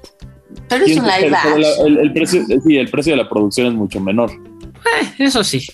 [0.68, 1.36] pero es un live
[1.84, 4.30] el, el, precio, sí, el precio de la producción es mucho menor.
[4.30, 5.66] Eh, eso sí.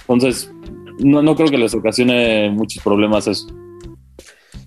[0.00, 0.50] Entonces,
[0.98, 3.46] no, no creo que les ocasione muchos problemas eso.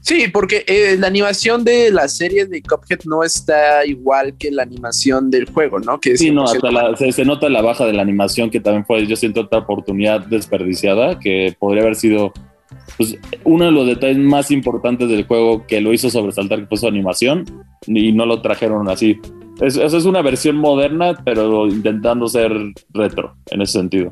[0.03, 4.63] Sí, porque eh, la animación de la serie de Cuphead no está igual que la
[4.63, 5.97] animación del juego, ¿no?
[5.97, 9.15] Que sí, no, hasta se, nota la baja de la animación que también fue, yo
[9.15, 12.33] siento otra oportunidad desperdiciada que podría haber sido
[12.97, 16.77] pues, uno de los detalles más importantes del juego que lo hizo sobresaltar que fue
[16.77, 17.45] su animación
[17.87, 19.21] y no lo trajeron así.
[19.61, 22.51] Eso es, es una versión moderna, pero intentando ser
[22.93, 24.11] retro en ese sentido.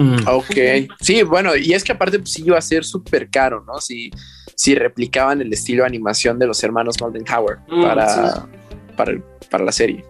[0.00, 0.26] Mm.
[0.28, 0.56] Ok,
[1.00, 3.80] sí, bueno, y es que aparte pues, sí iba a ser súper caro, ¿no?
[3.82, 4.10] Si,
[4.54, 8.46] si replicaban el estilo de animación de los hermanos Moldenhauer mm, para,
[8.96, 10.02] para, para la serie.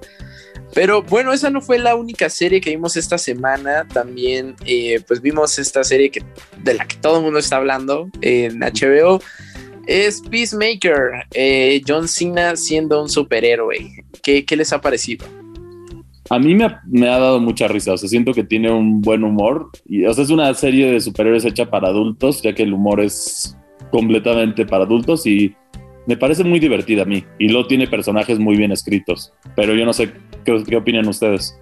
[0.74, 3.86] Pero bueno, esa no fue la única serie que vimos esta semana.
[3.92, 6.22] También, eh, pues vimos esta serie que,
[6.62, 9.20] de la que todo el mundo está hablando en HBO.
[9.86, 14.04] Es Peacemaker, eh, John Cena siendo un superhéroe.
[14.22, 15.26] ¿Qué, ¿Qué, les ha parecido?
[16.30, 19.00] A mí me ha, me ha, dado mucha risa, o sea, siento que tiene un
[19.00, 19.70] buen humor.
[19.84, 23.00] Y, o sea, es una serie de superhéroes hecha para adultos, ya que el humor
[23.00, 23.56] es
[23.90, 25.54] completamente para adultos y
[26.06, 27.24] me parece muy divertida a mí.
[27.38, 30.12] Y luego tiene personajes muy bien escritos, pero yo no sé
[30.44, 31.58] qué, qué opinan ustedes.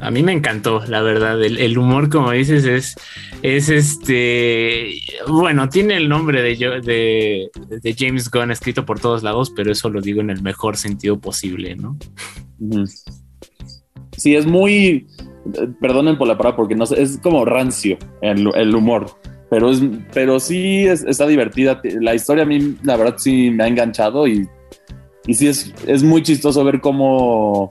[0.00, 1.42] A mí me encantó, la verdad.
[1.42, 2.94] El, humor, como dices, es,
[3.42, 4.94] es este.
[5.28, 7.50] Bueno, tiene el nombre de, de,
[7.82, 11.20] de, James Gunn escrito por todos lados, pero eso lo digo en el mejor sentido
[11.20, 11.98] posible, ¿no?
[14.20, 15.06] Sí, es muy.
[15.80, 19.06] Perdonen por la palabra, porque no sé, es como rancio el, el humor.
[19.48, 19.80] Pero, es,
[20.12, 21.80] pero sí está divertida.
[22.00, 24.46] La historia a mí, la verdad, sí me ha enganchado y,
[25.26, 27.70] y sí es, es muy chistoso ver cómo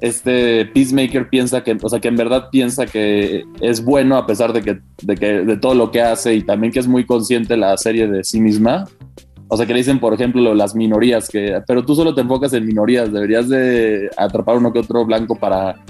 [0.00, 4.54] este Peacemaker piensa que, o sea, que en verdad piensa que es bueno a pesar
[4.54, 7.58] de que, de que, de todo lo que hace y también que es muy consciente
[7.58, 8.86] la serie de sí misma.
[9.50, 12.52] O sea, que le dicen, por ejemplo, las minorías, que, pero tú solo te enfocas
[12.52, 15.84] en minorías, deberías de atrapar uno que otro blanco para,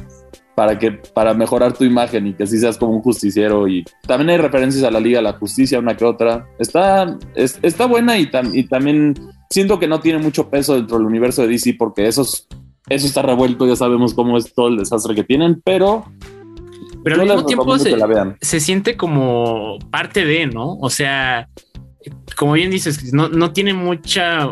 [0.54, 3.68] para, que, para mejorar tu imagen y que así seas como un justiciero.
[3.68, 6.46] Y también hay referencias a la Liga de la Justicia, una que otra.
[6.58, 9.14] Está, está buena y, y también
[9.50, 12.48] siento que no tiene mucho peso dentro del universo de DC porque esos
[12.90, 16.04] eso está revuelto, ya sabemos cómo es todo el desastre que tienen, pero...
[17.02, 17.96] Pero al mismo tiempo se,
[18.42, 20.76] se, siente como parte de, ¿no?
[20.80, 21.48] O sea,
[22.40, 24.48] como bien dices, no, no tiene mucha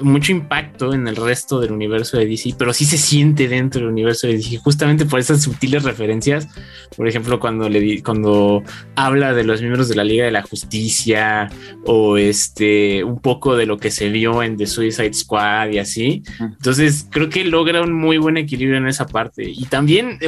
[0.00, 3.88] mucho impacto en el resto del universo de DC, pero sí se siente dentro del
[3.88, 6.46] universo de DC, justamente por esas sutiles referencias.
[6.94, 8.62] Por ejemplo, cuando le cuando
[8.96, 11.48] habla de los miembros de la Liga de la Justicia
[11.86, 16.22] o este un poco de lo que se vio en The Suicide Squad y así.
[16.38, 19.48] Entonces, creo que logra un muy buen equilibrio en esa parte.
[19.48, 20.18] Y también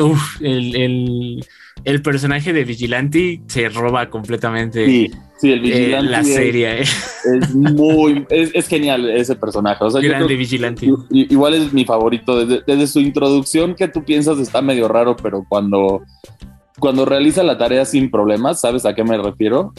[0.41, 1.45] el, el,
[2.03, 4.87] personaje de Vigilante se roba completamente.
[4.87, 6.07] Sí Sí, el vigilante.
[6.07, 6.81] Eh, la serie.
[6.81, 8.27] Es, muy.
[8.29, 9.85] es, genial ese personaje.
[9.85, 10.91] O sea, Grande vigilante.
[11.11, 12.45] Igual es mi favorito.
[12.45, 16.03] Desde, su introducción, que tú piensas está medio raro, pero cuando.
[16.81, 19.73] Cuando realiza la tarea sin problemas, ¿sabes a qué me refiero?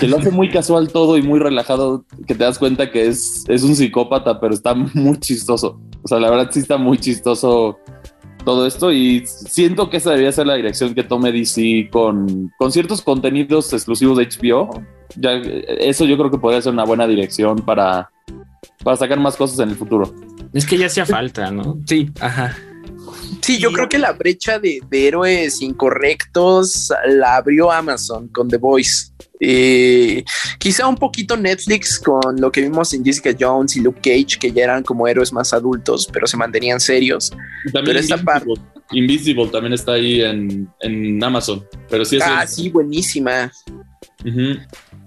[0.00, 3.44] Que lo hace muy casual todo y muy relajado, que te das cuenta que es,
[3.48, 5.78] es un psicópata, pero está muy chistoso.
[6.02, 7.78] O sea, la verdad sí está muy chistoso
[8.48, 12.72] todo esto y siento que esa debería ser la dirección que tome DC con, con
[12.72, 14.70] ciertos contenidos exclusivos de HBO.
[15.16, 18.10] Ya, eso yo creo que podría ser una buena dirección para,
[18.82, 20.14] para sacar más cosas en el futuro.
[20.54, 21.78] Es que ya hacía falta, ¿no?
[21.84, 22.56] Sí, ajá.
[23.40, 29.12] Sí, yo creo que la brecha de, héroes incorrectos la abrió Amazon con The Voice.
[29.40, 30.24] Eh,
[30.58, 34.52] quizá un poquito Netflix con lo que vimos en Jessica Jones y Luke Cage, que
[34.52, 37.30] ya eran como héroes más adultos, pero se mantenían serios.
[37.72, 38.50] también pero esta parte.
[38.90, 41.64] Invisible también está ahí en, Amazon.
[41.88, 43.52] Pero sí Ah, sí, buenísima.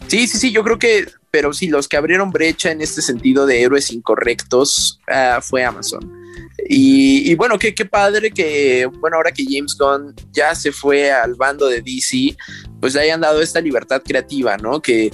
[0.08, 3.46] Sí, sí, sí, yo creo que, pero sí, los que abrieron brecha en este sentido
[3.46, 6.21] de héroes incorrectos ah, fue Amazon.
[6.68, 11.68] Y, bueno, qué, padre que, bueno, ahora que James Gunn ya se fue al bando
[11.68, 12.38] de DC,
[12.80, 14.82] pues le hayan dado esta libertad creativa, ¿no?
[14.82, 15.12] Que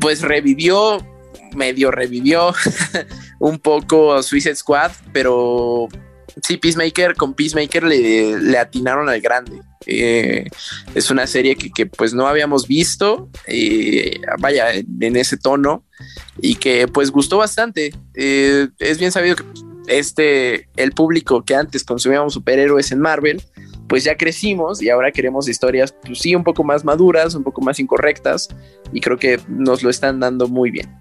[0.00, 1.06] pues revivió,
[1.54, 2.52] medio revivió
[3.38, 5.88] un poco Suicide Squad, pero
[6.42, 9.60] sí, Peacemaker, con Peacemaker le, atinaron al grande.
[9.86, 10.46] Eh,
[10.94, 15.84] es una serie que, pues no habíamos visto, eh, vaya, en ese tono,
[16.40, 17.94] y que pues gustó bastante.
[18.14, 19.44] Eh, es bien sabido que
[19.86, 23.42] este, el público que antes consumíamos superhéroes en Marvel,
[23.88, 27.60] pues ya crecimos y ahora queremos historias, pues sí, un poco más maduras, un poco
[27.60, 28.48] más incorrectas
[28.92, 30.94] y creo que nos lo están dando muy bien.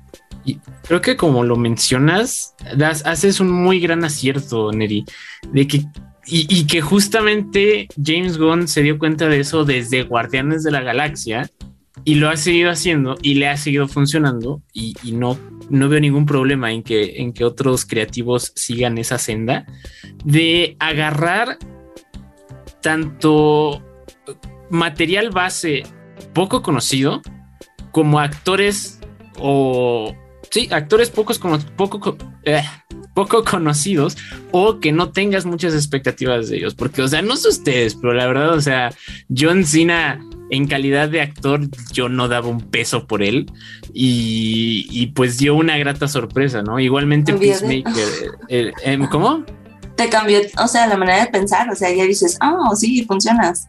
[0.43, 2.55] Y creo que como lo mencionas,
[3.05, 5.05] haces un muy gran acierto, Neri,
[5.51, 5.85] de que
[6.27, 10.81] y, y, que justamente James Gunn se dio cuenta de eso desde Guardianes de la
[10.81, 11.49] Galaxia
[12.03, 15.37] y lo ha seguido haciendo y le ha seguido funcionando y, y, no,
[15.69, 19.65] no veo ningún problema en que, en que otros creativos sigan esa senda
[20.23, 21.57] de agarrar
[22.81, 23.83] tanto
[24.69, 25.83] material base
[26.33, 27.21] poco conocido
[27.91, 28.99] como actores
[29.37, 30.15] o
[30.49, 32.63] sí, actores pocos como poco eh,
[33.13, 34.17] poco conocidos
[34.51, 38.13] o que no tengas muchas expectativas de ellos, porque o sea, no sé ustedes, pero
[38.13, 38.93] la verdad, o sea,
[39.35, 40.21] John Cena
[40.51, 43.51] en calidad de actor yo no daba un peso por él
[43.93, 46.77] y, y pues dio una grata sorpresa, ¿no?
[46.79, 48.07] Igualmente Peacemaker,
[48.49, 49.45] eh, eh, ¿cómo?
[49.95, 53.67] Te cambió, o sea, la manera de pensar, o sea, ya dices, oh, sí, funcionas.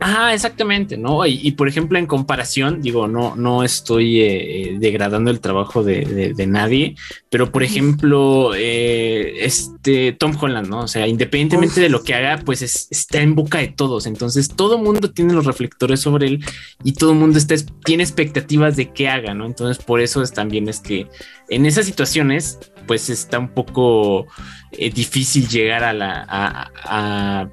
[0.00, 1.24] Ah, exactamente, ¿no?
[1.26, 6.04] Y, y, por ejemplo, en comparación, digo, no, no estoy eh, degradando el trabajo de,
[6.04, 6.94] de, de, nadie,
[7.30, 10.80] pero por ejemplo, eh, este Tom Holland, ¿no?
[10.80, 11.82] O sea, independientemente Uf.
[11.82, 14.06] de lo que haga, pues es, está en boca de todos.
[14.06, 16.44] Entonces, todo mundo tiene los reflectores sobre él
[16.82, 19.46] y todo el mundo está, tiene expectativas de qué haga, ¿no?
[19.46, 21.08] Entonces, por eso es también es que
[21.48, 24.26] en esas situaciones, pues está un poco
[24.72, 27.48] eh, difícil llegar a la a, a,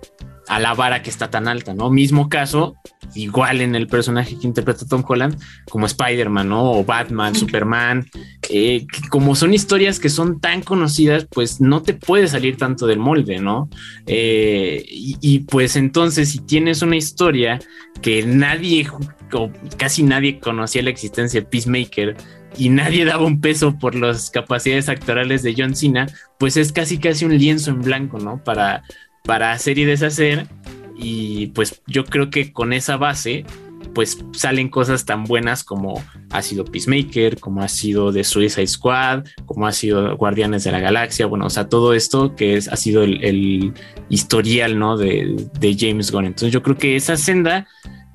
[0.52, 1.90] a, la vara que está tan alta, ¿no?
[1.90, 2.76] Mismo caso,
[3.16, 5.38] igual en el personaje que interpreta Tom Holland,
[5.70, 6.72] como Spider-Man, ¿no?
[6.72, 8.10] O Batman, Superman,
[8.50, 13.00] eh, como son historias que son tan conocidas, pues no te puede salir tanto del
[13.00, 13.70] molde, ¿no?
[14.06, 17.60] Eh, y, y, pues entonces, si tienes una historia
[18.02, 18.88] que nadie,
[19.34, 22.18] o casi nadie conocía la existencia de Peacemaker,
[22.58, 26.98] y nadie daba un peso por las capacidades actorales de John Cena, pues es casi
[26.98, 28.44] casi un lienzo en blanco, ¿no?
[28.44, 28.84] Para,
[29.24, 30.48] para hacer y deshacer.
[30.96, 33.46] Y pues yo creo que con esa base,
[33.94, 39.26] pues salen cosas tan buenas como ha sido Peacemaker, como ha sido The Suicide Squad,
[39.46, 42.76] como ha sido Guardianes de la Galaxia, bueno, o sea, todo esto que es, ha
[42.76, 43.74] sido el, el
[44.10, 44.98] historial, ¿no?
[44.98, 46.26] De, de James Gunn.
[46.26, 47.68] Entonces yo creo que esa senda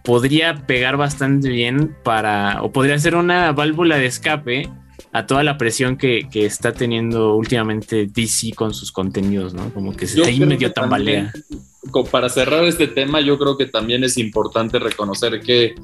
[0.05, 4.71] podría pegar bastante bien para, o podría ser una válvula de escape
[5.13, 9.73] a toda la presión que, que está teniendo últimamente DC con sus contenidos, ¿no?
[9.73, 11.33] Como que se está ahí medio tambalea.
[11.33, 15.75] También, para cerrar este tema, yo creo que también es importante reconocer que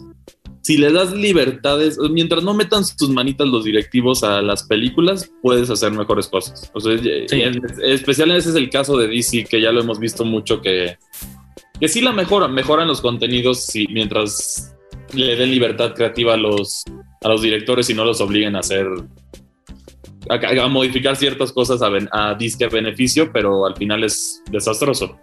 [0.63, 5.69] si le das libertades, mientras no metan sus manitas los directivos a las películas, puedes
[5.71, 6.71] hacer mejores cosas.
[6.75, 7.41] O sea, sí.
[7.43, 10.97] en, especial ese es el caso de DC, que ya lo hemos visto mucho que
[11.83, 14.73] que sí la mejoran, mejoran los contenidos sí, mientras
[15.13, 16.85] le den libertad creativa a los,
[17.23, 18.87] a los directores y no los obliguen a hacer,
[20.29, 25.19] a, modificar ciertas cosas a, a disque beneficio, pero al final es desastroso.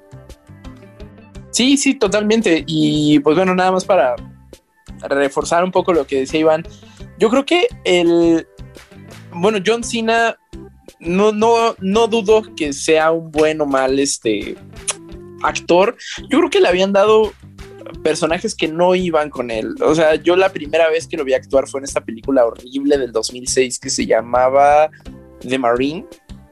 [1.52, 2.64] Sí, sí, totalmente.
[2.68, 4.16] Y pues bueno, nada más para
[5.02, 6.64] reforzar un poco lo que decía Iván,
[7.18, 8.48] yo creo que el,
[9.34, 10.38] bueno, John Cena,
[11.00, 14.56] no, no, no dudo que sea un buen o mal este
[15.42, 15.96] actor,
[16.30, 17.32] yo creo que le habían dado
[18.04, 19.76] personajes que no iban con él.
[19.82, 22.98] O sea, yo la primera vez que lo vi actuar fue en esta película horrible
[22.98, 24.90] del 2006 que se llamaba
[25.40, 26.06] The Marine,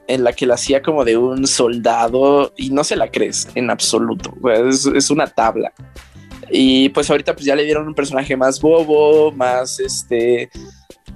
[0.06, 3.70] en la que la hacía como de un soldado y no se la crees en
[3.70, 4.34] absoluto.
[4.50, 5.72] Es, es una tabla.
[6.50, 10.48] Y pues ahorita pues ya le dieron un personaje más bobo, más este,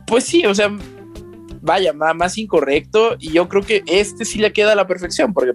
[0.06, 0.70] pues sí, o sea,
[1.62, 3.16] vaya, más incorrecto.
[3.18, 5.52] Y yo creo que este sí le queda a la perfección, porque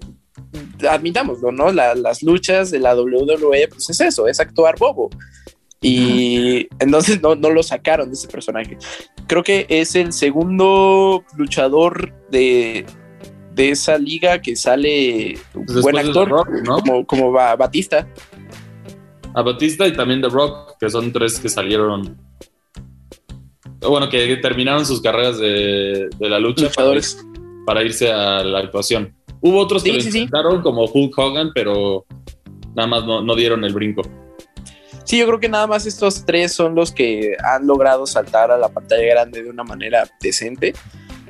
[0.89, 1.71] admitámoslo, ¿no?
[1.71, 5.09] La, las luchas de la WWE, pues es eso, es actuar bobo.
[5.81, 8.77] Y entonces no, no, lo sacaron de ese personaje.
[9.27, 12.85] Creo que es el segundo luchador de,
[13.53, 16.79] de esa liga que sale pues buen actor, Rock, ¿no?
[16.79, 18.07] como, como Batista.
[19.35, 22.17] A Batista y también The Rock, que son tres que salieron.
[23.79, 26.99] Bueno, que terminaron sus carreras de, de la lucha para,
[27.65, 29.16] para irse a la actuación.
[29.41, 30.63] Hubo otros sí, que sí, lo intentaron, sí.
[30.63, 32.05] como Hulk Hogan, pero
[32.75, 34.01] nada más no, no, dieron el brinco.
[35.03, 38.57] Sí, yo creo que nada más estos tres son los que han logrado saltar a
[38.57, 40.73] la pantalla grande de una manera decente.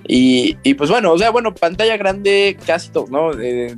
[0.08, 3.40] Y, y pues bueno, o sea, bueno, pantalla grande casi todo, ¿no?
[3.40, 3.76] Eh,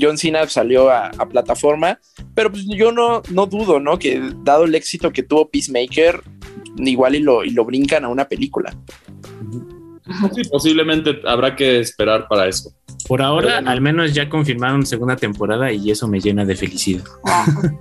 [0.00, 1.98] John Cena salió a, a, plataforma,
[2.34, 3.98] pero pues yo no, no dudo, ¿no?
[3.98, 6.22] Que dado el éxito que tuvo Peacemaker,
[6.78, 8.76] igual y lo, y lo brincan a una película.
[10.34, 12.72] Sí, posiblemente habrá que esperar para eso.
[13.06, 17.04] Por ahora, al menos ya confirmaron segunda temporada y eso me llena de felicidad.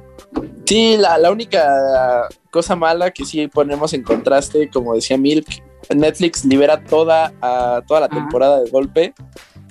[0.65, 5.47] Sí, la, la, única cosa mala que sí ponemos en contraste, como decía Milk,
[5.95, 9.13] Netflix libera toda, uh, toda la temporada de golpe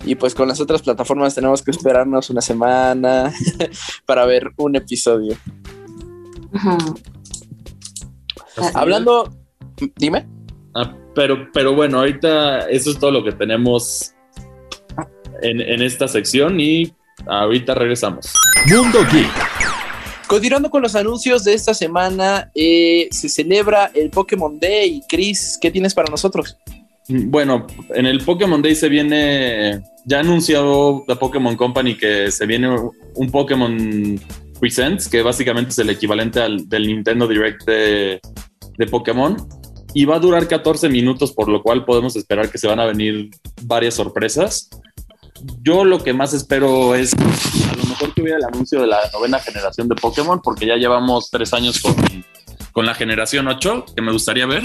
[0.05, 3.33] Y pues con las otras plataformas tenemos que esperarnos una semana
[4.07, 5.37] para ver un episodio.
[8.75, 9.33] Hablando,
[9.97, 10.27] dime.
[10.75, 14.15] Ah, pero, pero bueno, ahorita eso es todo lo que tenemos
[15.43, 16.93] en, en esta sección y
[17.27, 18.33] ahorita regresamos.
[18.67, 19.59] Mundo Geek.
[20.29, 25.01] Continuando con los anuncios de esta semana, eh, se celebra el Pokémon Day.
[25.09, 26.59] Chris, ¿qué tienes para nosotros?
[27.09, 32.69] Bueno, en el Pokémon Day se viene, ya anunció la Pokémon Company que se viene
[33.15, 34.21] un Pokémon
[34.61, 38.21] Presents, que básicamente es el equivalente al del Nintendo Direct de,
[38.77, 39.35] de Pokémon.
[39.95, 42.85] Y va a durar 14 minutos, por lo cual podemos esperar que se van a
[42.85, 43.31] venir
[43.63, 44.69] varias sorpresas.
[45.63, 48.99] Yo lo que más espero es a lo mejor que hubiera el anuncio de la
[49.13, 51.95] novena generación de Pokémon, porque ya llevamos tres años con,
[52.73, 54.65] con la generación 8, que me gustaría ver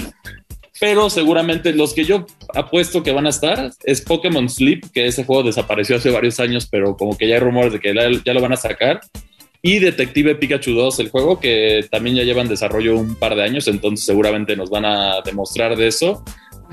[0.80, 5.24] pero seguramente los que yo apuesto que van a estar es Pokémon Sleep, que ese
[5.24, 7.94] juego desapareció hace varios años, pero como que ya hay rumores de que
[8.24, 9.00] ya lo van a sacar.
[9.62, 13.44] Y Detective Pikachu 2, el juego que también ya lleva en desarrollo un par de
[13.44, 16.22] años, entonces seguramente nos van a demostrar de eso.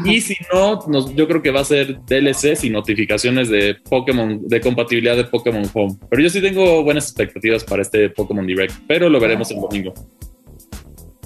[0.05, 4.61] Y si no, yo creo que va a ser DLCs y notificaciones de Pokémon, de
[4.61, 5.97] compatibilidad de Pokémon Home.
[6.09, 9.93] Pero yo sí tengo buenas expectativas para este Pokémon Direct, pero lo veremos el domingo.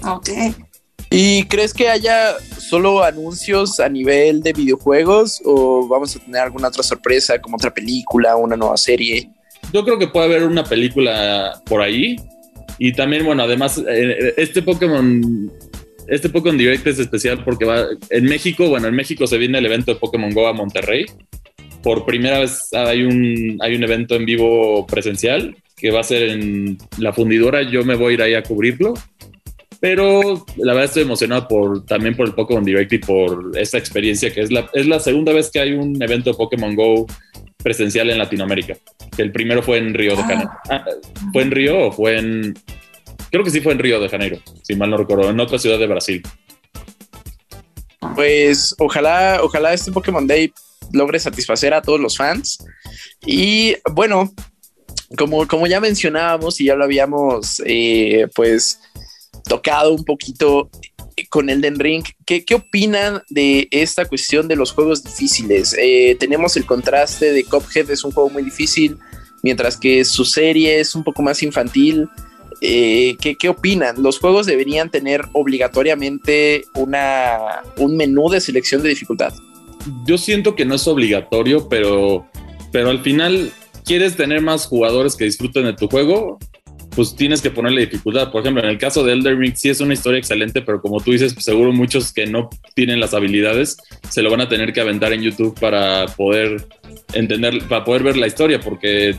[0.03, 0.29] Ok.
[1.09, 6.67] ¿Y crees que haya solo anuncios a nivel de videojuegos o vamos a tener alguna
[6.67, 9.29] otra sorpresa como otra película, una nueva serie?
[9.71, 12.17] Yo creo que puede haber una película por ahí
[12.77, 15.51] y también, bueno, además eh, este Pokémon
[16.07, 19.65] este Pokémon Direct es especial porque va en México, bueno, en México se viene el
[19.65, 21.05] evento de Pokémon Go a Monterrey.
[21.81, 26.29] Por primera vez hay un, hay un evento en vivo presencial que va a ser
[26.29, 27.61] en la fundidora.
[27.61, 28.93] Yo me voy a ir ahí a cubrirlo
[29.85, 34.33] pero la verdad estoy emocionado por, también por el Pokémon Direct y por esta experiencia
[34.33, 37.05] que es la, es la segunda vez que hay un evento de Pokémon Go
[37.57, 38.75] presencial en Latinoamérica.
[39.15, 40.25] El primero fue en Río de ah.
[40.27, 40.51] Janeiro.
[40.71, 40.85] Ah,
[41.31, 42.55] ¿Fue en Río o fue en...?
[43.35, 45.77] Creo que sí fue en Río de Janeiro, si mal no recuerdo, en otra ciudad
[45.77, 46.23] de Brasil.
[48.15, 50.53] Pues ojalá, ojalá este Pokémon Day
[50.93, 52.59] logre satisfacer a todos los fans.
[53.25, 54.33] Y bueno,
[55.17, 58.79] como, como ya mencionábamos y ya lo habíamos eh, pues
[59.43, 60.69] tocado un poquito
[61.29, 62.05] con Elden Ring.
[62.25, 65.75] ¿Qué, qué opinan de esta cuestión de los juegos difíciles?
[65.77, 68.97] Eh, tenemos el contraste de Cuphead, es un juego muy difícil,
[69.43, 72.07] mientras que su serie es un poco más infantil.
[72.61, 74.01] Eh, ¿qué, ¿qué, opinan?
[74.01, 79.33] ¿Los juegos deberían tener obligatoriamente una, un menú de selección de dificultad?
[80.05, 82.25] Yo siento que no es obligatorio, pero,
[82.71, 83.51] pero al final
[83.85, 86.39] quieres tener más jugadores que disfruten de tu juego,
[86.95, 88.31] pues tienes que ponerle dificultad.
[88.31, 90.99] Por ejemplo, en el caso de Elder Ring sí es una historia excelente, pero como
[91.01, 93.77] tú dices, pues seguro muchos que no tienen las habilidades
[94.09, 96.67] se lo van a tener que aventar en YouTube para poder
[97.13, 99.15] entender, para poder ver la historia, porque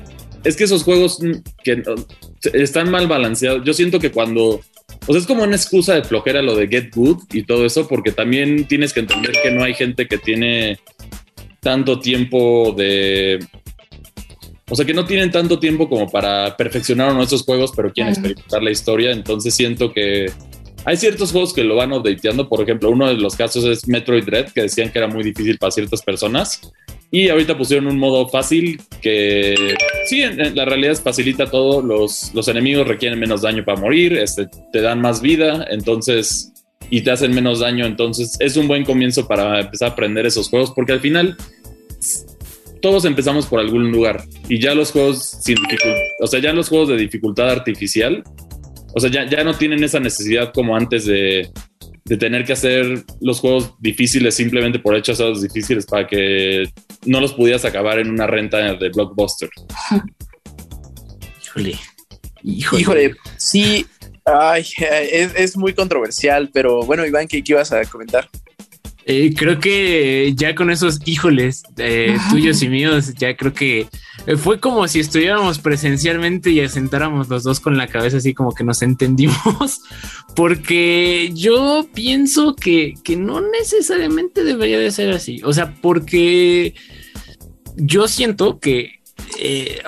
[0.46, 1.18] es que esos juegos
[1.64, 1.82] que
[2.52, 4.60] están mal balanceados, yo siento que cuando,
[5.06, 7.88] o sea, es como una excusa de flojera lo de Get Good y todo eso,
[7.88, 10.78] porque también tienes que entender que no hay gente que tiene
[11.60, 13.40] tanto tiempo de
[14.68, 17.92] o sea que no tienen tanto tiempo como para perfeccionar uno de esos juegos, pero
[17.92, 19.12] quieren experimentar la historia.
[19.12, 20.26] Entonces siento que
[20.84, 22.48] hay ciertos juegos que lo van updateando.
[22.48, 25.56] Por ejemplo, uno de los casos es Metroid Dread, que decían que era muy difícil
[25.58, 26.60] para ciertas personas.
[27.10, 29.74] Y ahorita pusieron un modo fácil que
[30.06, 30.22] sí,
[30.54, 31.80] la realidad facilita todo.
[31.80, 36.52] Los, los enemigos requieren menos daño para morir, este, te dan más vida, entonces,
[36.90, 37.86] y te hacen menos daño.
[37.86, 41.36] Entonces, es un buen comienzo para empezar a aprender esos juegos, porque al final
[42.82, 46.68] todos empezamos por algún lugar y ya los juegos sin dificultad, o sea, ya los
[46.68, 48.22] juegos de dificultad artificial,
[48.94, 51.50] o sea, ya, ya no tienen esa necesidad como antes de,
[52.06, 56.70] de tener que hacer los juegos difíciles simplemente por hechos difíciles para que
[57.04, 59.50] no los pudieras acabar en una renta de blockbuster.
[61.44, 61.78] Híjole.
[62.44, 62.80] Híjole.
[62.80, 63.86] Híjole, sí.
[64.24, 68.28] Ay, es, es, muy controversial, pero bueno, Iván, ¿qué, qué ibas a comentar?
[69.08, 73.86] Eh, creo que ya con esos híjoles eh, tuyos y míos, ya creo que
[74.26, 78.52] eh, fue como si estuviéramos presencialmente y asentáramos los dos con la cabeza así como
[78.52, 79.82] que nos entendimos,
[80.34, 86.74] porque yo pienso que, que no necesariamente debería de ser así, o sea, porque
[87.76, 89.02] yo siento que,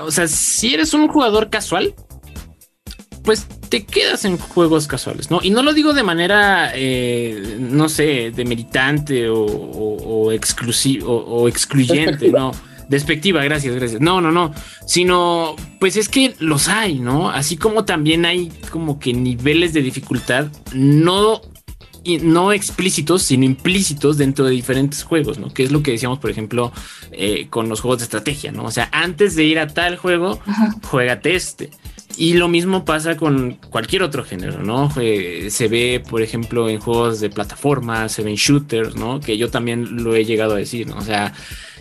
[0.01, 1.93] o sea, si eres un jugador casual,
[3.29, 5.41] pues te quedas en juegos casuales, ¿no?
[5.43, 12.31] Y no lo digo de manera, eh, no sé, demeritante o, o, exclusivo o, excluyente,
[12.31, 12.53] ¿no?
[12.89, 14.01] Despectiva, gracias, gracias.
[14.01, 14.55] No, no, no.
[14.87, 17.29] Sino, pues es que los hay, ¿no?
[17.29, 21.43] Así como también hay como que niveles de dificultad, no
[22.22, 25.53] no explícitos, sino implícitos dentro de diferentes juegos, ¿no?
[25.53, 26.72] Que es lo que decíamos, por ejemplo,
[27.12, 28.64] eh, con los juegos de estrategia, ¿no?
[28.64, 30.41] O sea, antes de ir a tal juego,
[30.85, 31.68] juégate este.
[32.19, 34.91] Y lo mismo pasa con cualquier otro género, ¿no?
[34.91, 39.21] se ve, por ejemplo, en juegos de plataforma, se ven shooters, ¿no?
[39.21, 40.97] Que yo también lo he llegado a decir, ¿no?
[40.97, 41.33] O sea,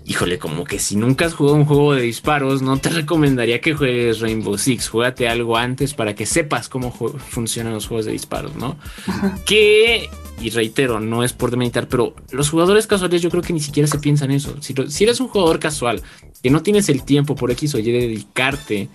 [0.06, 3.74] híjole, como que si nunca has jugado un juego de disparos, no te recomendaría que
[3.74, 4.90] juegues Rainbow Six.
[4.90, 8.78] Juégate algo antes para que sepas cómo funcionan los juegos de disparos, ¿no?
[9.44, 10.08] Que,
[10.40, 13.88] y reitero, no es por demeritar, pero los jugadores casuales yo creo que ni siquiera
[13.88, 14.56] se piensan eso.
[14.62, 16.04] Si, si eres un jugador casual
[16.44, 18.90] que no tienes el tiempo por X o Y de dedicarte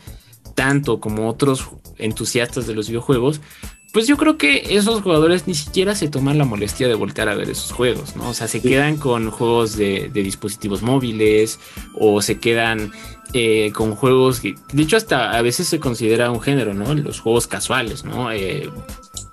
[0.55, 3.41] tanto como otros entusiastas de los videojuegos,
[3.93, 7.35] pues yo creo que esos jugadores ni siquiera se toman la molestia de voltear a
[7.35, 8.31] ver esos juegos, ¿no?
[8.31, 11.61] O sea, se quedan con juegos de, dispositivos móviles
[11.95, 12.91] o se quedan
[13.35, 16.95] eh, con juegos que, de hecho, hasta a veces se considera un género, ¿no?
[16.95, 18.33] Los juegos casuales, ¿no?
[18.33, 18.71] Eh,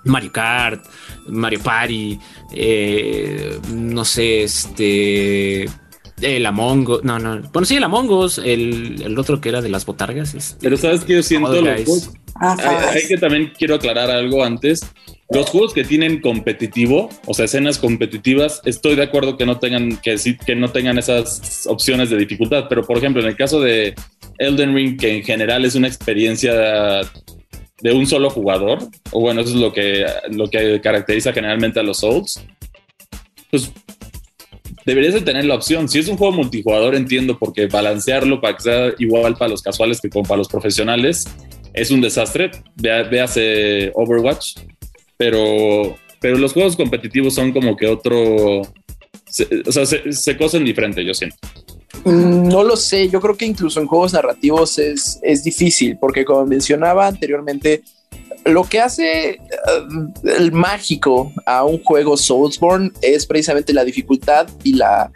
[0.04, 0.84] Mario Kart,
[1.26, 2.18] Mario Party,
[2.52, 5.70] eh, no sé, este
[6.22, 7.40] el Among Us, no, no.
[7.52, 10.34] Bueno, sí, el Among Us, el, el otro que era de las botargas.
[10.34, 12.56] Este, Pero sabes que yo siento los ah,
[12.92, 14.80] hay, que también quiero aclarar algo antes.
[15.30, 19.96] Los juegos que tienen competitivo, o sea, escenas competitivas, estoy de acuerdo que no tengan
[19.98, 22.66] que, que no tengan esas opciones de dificultad.
[22.68, 23.94] Pero por ejemplo, en el caso de
[24.38, 26.52] Elden Ring, que en general es una experiencia
[27.80, 28.78] de un solo jugador,
[29.12, 32.44] o bueno, eso es lo que, lo que caracteriza generalmente a los Souls,
[33.50, 33.72] pues
[34.84, 35.88] deberías de tener la opción.
[35.88, 40.00] Si es un juego multijugador, entiendo, porque balancearlo para que sea igual para los casuales
[40.00, 41.24] que para los profesionales
[41.72, 42.50] es un desastre.
[42.76, 44.58] véase Overwatch,
[45.16, 48.60] pero, pero los juegos competitivos son como que otro...
[48.60, 51.36] o sea, se, se cosen diferente, yo siento.
[52.04, 56.24] Mm, no lo sé, yo creo que incluso en juegos narrativos es, es difícil, porque
[56.24, 57.82] como mencionaba anteriormente,
[58.44, 59.38] lo que hace eh,
[60.24, 65.12] el mágico a un juego Soulsborne es precisamente la dificultad y la,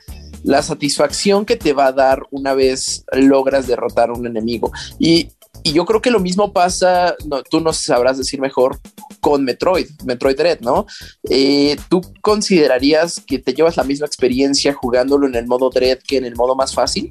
[0.62, 4.70] satisfacción que te va a dar una vez logras derrotar a un enemigo.
[4.98, 5.28] Y,
[5.72, 7.16] yo creo que lo mismo pasa,
[7.50, 8.78] tú nos sabrás decir mejor,
[9.20, 10.84] con Metroid, Metroid Dread, ¿no?
[11.30, 16.18] Eh, ¿Tú considerarías que te llevas la misma experiencia jugándolo en el modo Dread que
[16.18, 17.08] en el modo más fácil?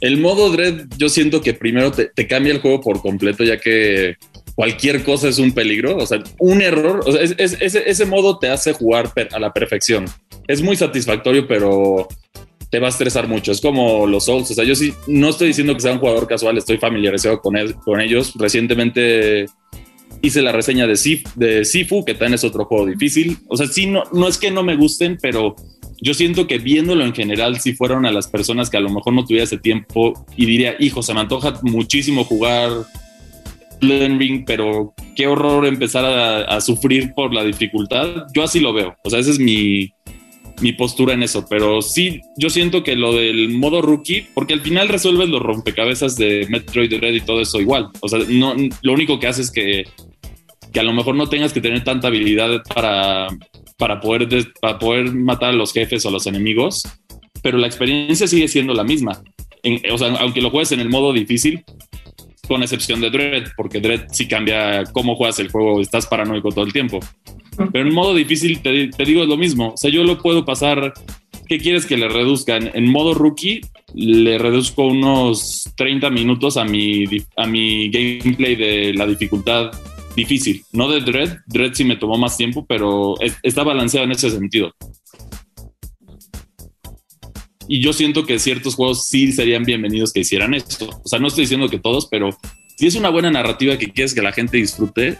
[0.00, 3.58] El modo Dread, yo siento que primero te, te cambia el juego por completo, ya
[3.58, 4.14] que
[4.56, 5.96] cualquier cosa es un peligro.
[5.96, 10.06] O sea, un error, o sea, ese, modo te hace jugar a la perfección.
[10.48, 12.08] Es muy satisfactorio, pero
[12.70, 13.52] te va a estresar mucho.
[13.52, 14.50] Es como los Souls.
[14.50, 17.56] O sea, yo sí no estoy diciendo que sea un jugador casual, estoy familiarizado con,
[18.00, 18.32] ellos.
[18.36, 19.46] Recientemente
[20.22, 23.38] hice la reseña de Sifu, que también es otro juego difícil.
[23.48, 25.54] O sea, sí, no, no es que no me gusten, pero
[26.00, 29.12] yo siento que viéndolo en general, si fueron a las personas que a lo mejor
[29.12, 32.70] no tuviera ese tiempo y diría, hijo, se me antoja muchísimo jugar
[33.80, 38.26] Ring, pero qué horror empezar a, sufrir por la dificultad.
[38.34, 38.96] Yo así lo veo.
[39.04, 39.90] O sea, esa es mi,
[40.60, 41.46] mi postura en eso.
[41.48, 46.16] Pero sí, yo siento que lo del modo rookie, porque al final resuelves los rompecabezas
[46.16, 47.88] de Metroid Red y todo eso igual.
[48.00, 49.84] O sea, no, lo único que hace es que,
[50.72, 53.28] que a lo mejor no tengas que tener tanta habilidad para,
[53.76, 54.28] para, poder
[54.60, 56.82] para poder matar a los jefes o a los enemigos,
[57.42, 59.22] pero la experiencia sigue siendo la misma.
[59.92, 61.64] o sea, aunque lo juegues en el modo difícil,
[62.46, 66.64] con excepción de Dread, porque Dread sí cambia cómo juegas el juego, estás paranoico todo
[66.64, 67.00] el tiempo.
[67.72, 70.92] Pero en modo difícil te, digo es lo mismo, o sea, yo lo puedo pasar,
[71.48, 72.70] ¿qué quieres que le reduzcan?
[72.74, 73.60] En modo rookie
[73.94, 77.04] le reduzco unos 30 minutos a mi,
[77.36, 79.70] a mi gameplay de la dificultad
[80.14, 84.30] difícil, no de Dread, Dread sí me tomó más tiempo, pero está balanceado en ese
[84.30, 84.72] sentido.
[87.68, 90.88] Y yo siento que ciertos juegos sí serían bienvenidos que hicieran esto.
[91.04, 92.30] O sea, no estoy diciendo que todos, pero
[92.76, 95.18] si es una buena narrativa que quieres que la gente disfrute,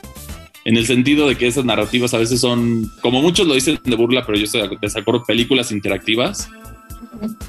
[0.65, 3.97] en el sentido de que esas narrativas a veces son, como muchos lo dicen de
[3.97, 6.49] burla, pero yo estoy de desacuerdo, películas interactivas,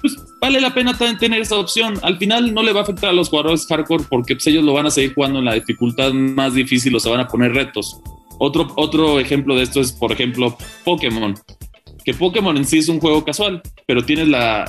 [0.01, 1.99] pues vale la pena tener esa opción.
[2.03, 4.73] Al final no le va a afectar a los jugadores hardcore porque pues, ellos lo
[4.73, 7.99] van a seguir jugando en la dificultad más difícil o se van a poner retos.
[8.39, 11.35] Otro, otro ejemplo de esto es, por ejemplo, Pokémon
[12.07, 14.63] que Pokémon en sí es un juego casual, pero tienes la,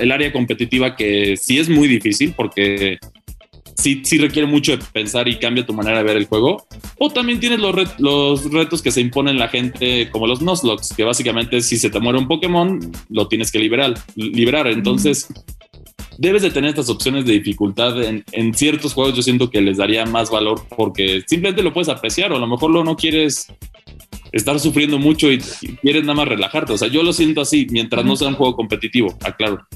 [0.00, 2.98] el área competitiva que sí es muy difícil porque
[3.76, 6.66] sí, requiere mucho pensar y cambia tu manera de ver el juego.
[6.98, 11.04] O también tienes los, los retos que se imponen la gente, como los Nuzlocke, que
[11.04, 12.80] básicamente si se te muere un Pokémon,
[13.10, 13.92] lo tienes que liberar.
[14.14, 14.66] liberar.
[14.66, 15.28] Entonces,
[16.16, 18.02] debes de tener estas opciones de dificultad.
[18.02, 21.90] En, en, ciertos juegos yo siento que les daría más valor porque simplemente lo puedes
[21.90, 23.48] apreciar o a lo mejor lo no quieres
[24.32, 25.40] estar sufriendo mucho y,
[25.82, 26.72] quieres nada más relajarte.
[26.72, 29.66] O sea, yo lo siento así, mientras no sea un juego competitivo, aclaro.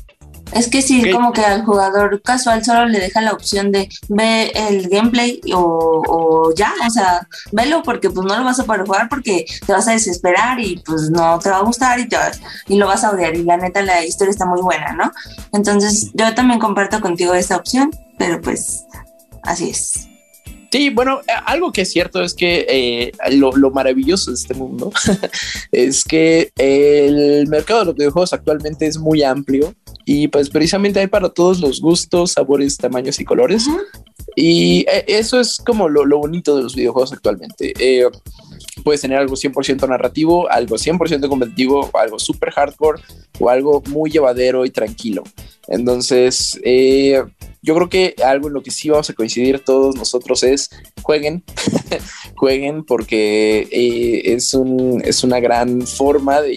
[0.52, 4.52] Es que sí, como que al jugador casual solo le deja la opción de ve
[4.54, 8.82] el gameplay o, o ya, o sea, velo porque pues no lo vas a poder
[8.82, 12.16] jugar porque te vas a desesperar y pues no te va a gustar y, te
[12.16, 15.10] vas- y lo vas a odiar y la neta la historia está muy buena, ¿no?
[15.52, 18.84] Entonces yo también comparto contigo esta opción, pero pues
[19.42, 20.06] así es.
[20.74, 24.54] Sí, bueno, eh, algo que es cierto es que eh, lo, lo maravilloso de este
[24.54, 24.90] mundo
[25.70, 29.72] es que el mercado de los videojuegos actualmente es muy amplio
[30.04, 33.68] y pues precisamente hay para todos los gustos, sabores, tamaños y colores.
[34.34, 37.72] Y eh, eso es como lo, lo bonito de los videojuegos actualmente.
[37.78, 38.08] Eh,
[38.82, 43.02] puedes tener algo 100% narrativo, algo 100% competitivo, algo super hardcore
[43.38, 45.22] o algo muy llevadero y tranquilo.
[45.68, 47.22] Entonces, eh,
[47.62, 50.70] yo creo que algo en lo que sí vamos a coincidir todos nosotros es
[51.02, 51.44] jueguen,
[52.36, 56.54] jueguen porque eh, es, un, es una gran forma de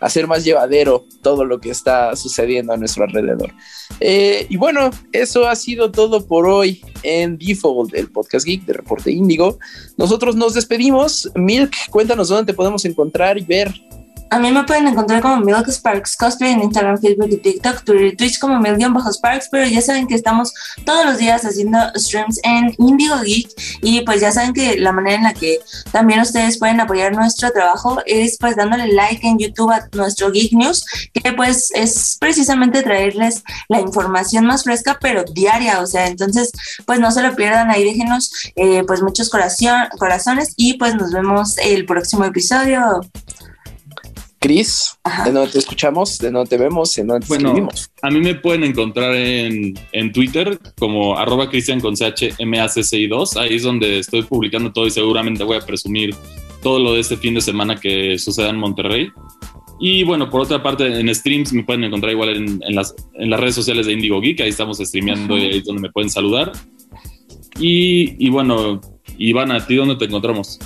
[0.00, 3.52] hacer más llevadero todo lo que está sucediendo a nuestro alrededor.
[4.00, 8.72] Eh, y bueno, eso ha sido todo por hoy en Default, el podcast geek de
[8.72, 9.58] Reporte Índigo.
[9.96, 11.30] Nosotros nos despedimos.
[11.34, 13.89] Milk, cuéntanos dónde te podemos encontrar y ver.
[14.30, 18.06] A mí me pueden encontrar como Milk Sparks Cosplay en Instagram, Facebook y TikTok, Twitter
[18.06, 20.54] y Twitch como Mil-Sparks, pero ya saben que estamos
[20.84, 23.50] todos los días haciendo streams en Indigo Geek
[23.82, 25.58] y pues ya saben que la manera en la que
[25.90, 30.52] también ustedes pueden apoyar nuestro trabajo es pues dándole like en YouTube a nuestro Geek
[30.52, 36.52] News, que pues es precisamente traerles la información más fresca pero diaria, o sea, entonces
[36.86, 41.58] pues no se lo pierdan ahí, déjenos eh, pues muchos corazones y pues nos vemos
[41.58, 43.00] el próximo episodio.
[44.40, 45.24] Chris, Ajá.
[45.24, 47.90] de dónde te escuchamos, de dónde te vemos, de dónde te Bueno, escribimos.
[48.00, 53.36] a mí me pueden encontrar en, en Twitter como arroba cristian con CHMACCI2.
[53.36, 56.14] Ahí es donde estoy publicando todo y seguramente voy a presumir
[56.62, 59.08] todo lo de este fin de semana que suceda en Monterrey.
[59.78, 63.28] Y bueno, por otra parte, en streams me pueden encontrar igual en, en las, en
[63.30, 64.40] las redes sociales de Indigo Geek.
[64.40, 66.52] Ahí estamos streameando y ahí es donde me pueden saludar.
[67.58, 68.80] Y, y bueno,
[69.18, 70.58] Iván, ¿a ti dónde te encontramos?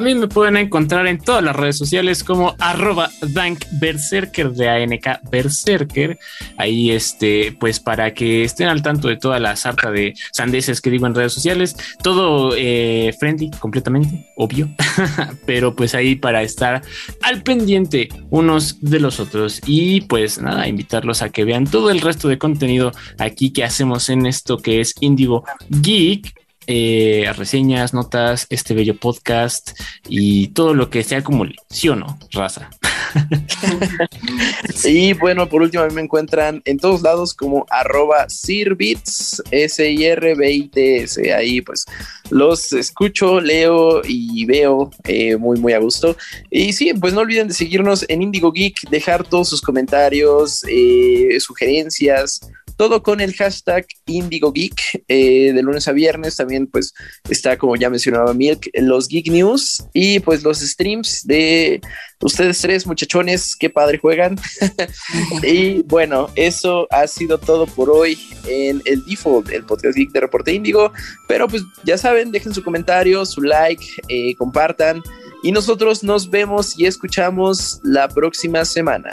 [0.00, 5.30] Mí me pueden encontrar en todas las redes sociales como arroba Dank Berserker de ANK
[5.30, 6.18] Berserker.
[6.56, 10.90] Ahí, este, pues para que estén al tanto de toda la sarta de sandeces que
[10.90, 11.76] digo en redes sociales.
[12.02, 14.68] Todo eh, friendly, completamente, obvio.
[15.46, 16.82] Pero pues ahí para estar
[17.22, 19.60] al pendiente unos de los otros.
[19.66, 24.08] Y pues nada, invitarlos a que vean todo el resto de contenido aquí que hacemos
[24.08, 26.37] en esto que es Indigo Geek
[26.70, 29.70] eh, reseñas, notas, este bello podcast
[30.06, 31.56] y todo lo que se acumule.
[31.70, 32.68] ¿Sí o no, raza?
[34.84, 41.32] Y bueno, por último, a me encuentran en todos lados como arroba sirbits, S-I-R-B-I-T-S.
[41.32, 41.84] Ahí pues
[42.30, 46.16] los escucho, leo y veo eh, muy, muy a gusto.
[46.50, 51.38] Y sí, pues no olviden de seguirnos en Indigo Geek, dejar todos sus comentarios, eh,
[51.40, 52.40] sugerencias,
[52.78, 56.36] todo con el hashtag Indigo Geek eh, de lunes a viernes.
[56.36, 56.94] También pues
[57.28, 61.80] está, como ya mencionaba Milk, los Geek News y pues los streams de
[62.20, 64.38] ustedes tres muchachones, qué padre juegan.
[65.42, 68.16] y bueno, eso ha sido todo por hoy
[68.46, 70.92] en el Default, el podcast geek de Reporte Índigo.
[71.26, 75.02] Pero pues ya saben, dejen su comentario, su like, eh, compartan.
[75.42, 79.10] Y nosotros nos vemos y escuchamos la próxima semana.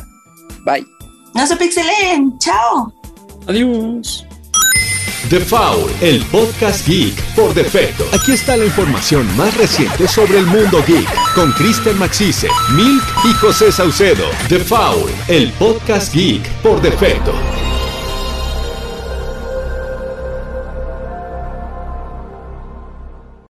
[0.63, 0.85] Bye.
[1.33, 2.93] No se pixelen, chao.
[3.47, 4.25] Adiós.
[5.29, 8.05] The Foul, el podcast geek por defecto.
[8.13, 13.33] Aquí está la información más reciente sobre el mundo geek con Kristen Maxise, Milk y
[13.33, 14.25] José Saucedo.
[14.49, 17.33] The Foul, el podcast geek por defecto.